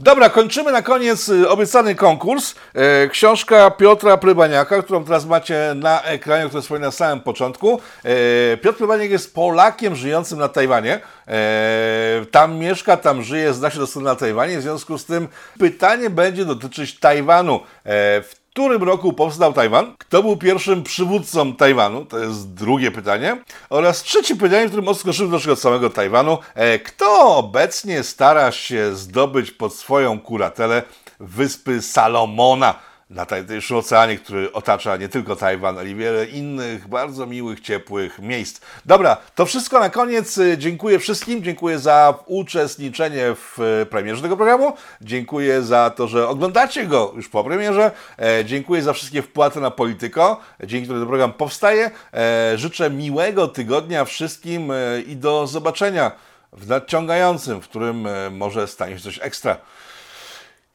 Dobra, 0.00 0.30
kończymy 0.30 0.72
na 0.72 0.82
koniec 0.82 1.28
y, 1.28 1.48
obiecany 1.48 1.94
konkurs. 1.94 2.54
E, 2.74 3.08
książka 3.08 3.70
Piotra 3.70 4.16
Plebaniaka, 4.16 4.82
którą 4.82 5.04
teraz 5.04 5.26
macie 5.26 5.72
na 5.76 6.02
ekranie, 6.02 6.48
który 6.48 6.62
wspomniałem 6.62 6.88
na 6.88 6.92
samym 6.92 7.20
początku. 7.20 7.80
E, 8.04 8.56
Piotr 8.56 8.78
Plebaniak 8.78 9.10
jest 9.10 9.34
Polakiem 9.34 9.96
żyjącym 9.96 10.38
na 10.38 10.48
Tajwanie. 10.48 11.00
E, 11.28 12.24
tam 12.30 12.58
mieszka, 12.58 12.96
tam 12.96 13.22
żyje, 13.22 13.54
zna 13.54 13.70
się 13.70 13.78
doskonale 13.78 14.10
na 14.10 14.20
Tajwanie. 14.20 14.58
W 14.58 14.62
związku 14.62 14.98
z 14.98 15.04
tym 15.04 15.28
pytanie 15.58 16.10
będzie 16.10 16.44
dotyczyć 16.44 16.98
Tajwanu. 16.98 17.60
E, 17.86 18.22
którym 18.52 18.82
roku 18.82 19.12
powstał 19.12 19.52
Tajwan? 19.52 19.94
Kto 19.98 20.22
był 20.22 20.36
pierwszym 20.36 20.82
przywódcą 20.82 21.56
Tajwanu? 21.56 22.04
To 22.04 22.18
jest 22.18 22.54
drugie 22.54 22.90
pytanie. 22.90 23.42
Oraz 23.70 24.02
trzecie 24.02 24.36
pytanie, 24.36 24.66
w 24.66 24.68
którym 24.68 24.88
odskoczymy 24.88 25.28
do 25.28 25.36
naszego 25.36 25.56
samego 25.56 25.90
Tajwanu. 25.90 26.38
E, 26.54 26.78
kto 26.78 27.36
obecnie 27.36 28.02
stara 28.02 28.52
się 28.52 28.94
zdobyć 28.94 29.50
pod 29.50 29.74
swoją 29.74 30.20
kuratelę 30.20 30.82
wyspy 31.20 31.82
Salomona? 31.82 32.74
Na 33.12 33.26
tajemniczym 33.26 33.76
oceanie, 33.76 34.18
który 34.18 34.52
otacza 34.52 34.96
nie 34.96 35.08
tylko 35.08 35.36
Tajwan, 35.36 35.78
ale 35.78 35.90
i 35.90 35.94
wiele 35.94 36.26
innych 36.26 36.88
bardzo 36.88 37.26
miłych, 37.26 37.60
ciepłych 37.60 38.18
miejsc. 38.18 38.60
Dobra, 38.86 39.16
to 39.34 39.46
wszystko 39.46 39.80
na 39.80 39.90
koniec. 39.90 40.38
Dziękuję 40.58 40.98
wszystkim, 40.98 41.42
dziękuję 41.42 41.78
za 41.78 42.14
uczestniczenie 42.26 43.34
w 43.34 43.58
premierze 43.90 44.22
tego 44.22 44.36
programu, 44.36 44.72
dziękuję 45.00 45.62
za 45.62 45.90
to, 45.90 46.08
że 46.08 46.28
oglądacie 46.28 46.86
go 46.86 47.12
już 47.16 47.28
po 47.28 47.44
premierze, 47.44 47.90
e, 48.18 48.44
dziękuję 48.44 48.82
za 48.82 48.92
wszystkie 48.92 49.22
wpłaty 49.22 49.60
na 49.60 49.70
Polityko, 49.70 50.40
dzięki 50.64 50.84
którym 50.84 51.02
ten 51.02 51.08
program 51.08 51.32
powstaje. 51.32 51.90
E, 52.14 52.58
życzę 52.58 52.90
miłego 52.90 53.48
tygodnia 53.48 54.04
wszystkim 54.04 54.70
e, 54.70 55.00
i 55.00 55.16
do 55.16 55.46
zobaczenia 55.46 56.12
w 56.52 56.68
nadciągającym, 56.68 57.62
w 57.62 57.68
którym 57.68 58.08
może 58.30 58.66
stanie 58.68 58.98
się 58.98 59.04
coś 59.04 59.18
ekstra. 59.22 59.56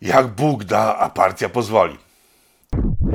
Jak 0.02 0.28
Bóg 0.28 0.64
da, 0.64 0.98
a 0.98 1.10
partia 1.10 1.50
pozwoli. 1.50 2.07